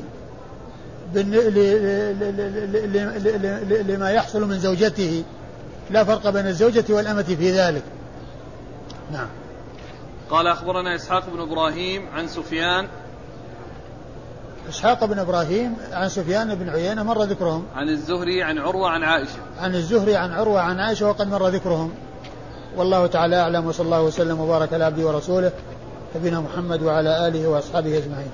لما 3.87 4.11
يحصل 4.11 4.41
من 4.41 4.59
زوجته 4.59 5.23
لا 5.89 6.03
فرق 6.03 6.29
بين 6.29 6.47
الزوجة 6.47 6.85
والأمة 6.89 7.23
في 7.23 7.51
ذلك 7.51 7.83
نعم 9.11 9.27
قال 10.29 10.47
أخبرنا 10.47 10.95
إسحاق 10.95 11.29
بن 11.29 11.39
إبراهيم 11.39 12.07
عن 12.13 12.27
سفيان 12.27 12.87
إسحاق 14.69 15.05
بن 15.05 15.19
إبراهيم 15.19 15.75
عن 15.91 16.09
سفيان 16.09 16.55
بن 16.55 16.69
عيينة 16.69 17.03
مر 17.03 17.23
ذكرهم 17.23 17.65
عن 17.75 17.89
الزهري 17.89 18.43
عن 18.43 18.57
عروة 18.57 18.89
عن 18.89 19.03
عائشة 19.03 19.39
عن 19.59 19.75
الزهري 19.75 20.15
عن 20.15 20.31
عروة 20.31 20.61
عن 20.61 20.79
عائشة 20.79 21.07
وقد 21.07 21.27
مر 21.27 21.47
ذكرهم 21.47 21.91
والله 22.77 23.07
تعالى 23.07 23.35
أعلم 23.35 23.65
وصلى 23.65 23.85
الله 23.85 24.03
وسلم 24.03 24.39
وبارك 24.39 24.73
على 24.73 24.85
عبده 24.85 25.07
ورسوله 25.07 25.51
نبينا 26.15 26.39
محمد 26.39 26.83
وعلى 26.83 27.27
آله 27.27 27.47
وأصحابه 27.47 27.97
أجمعين 27.97 28.31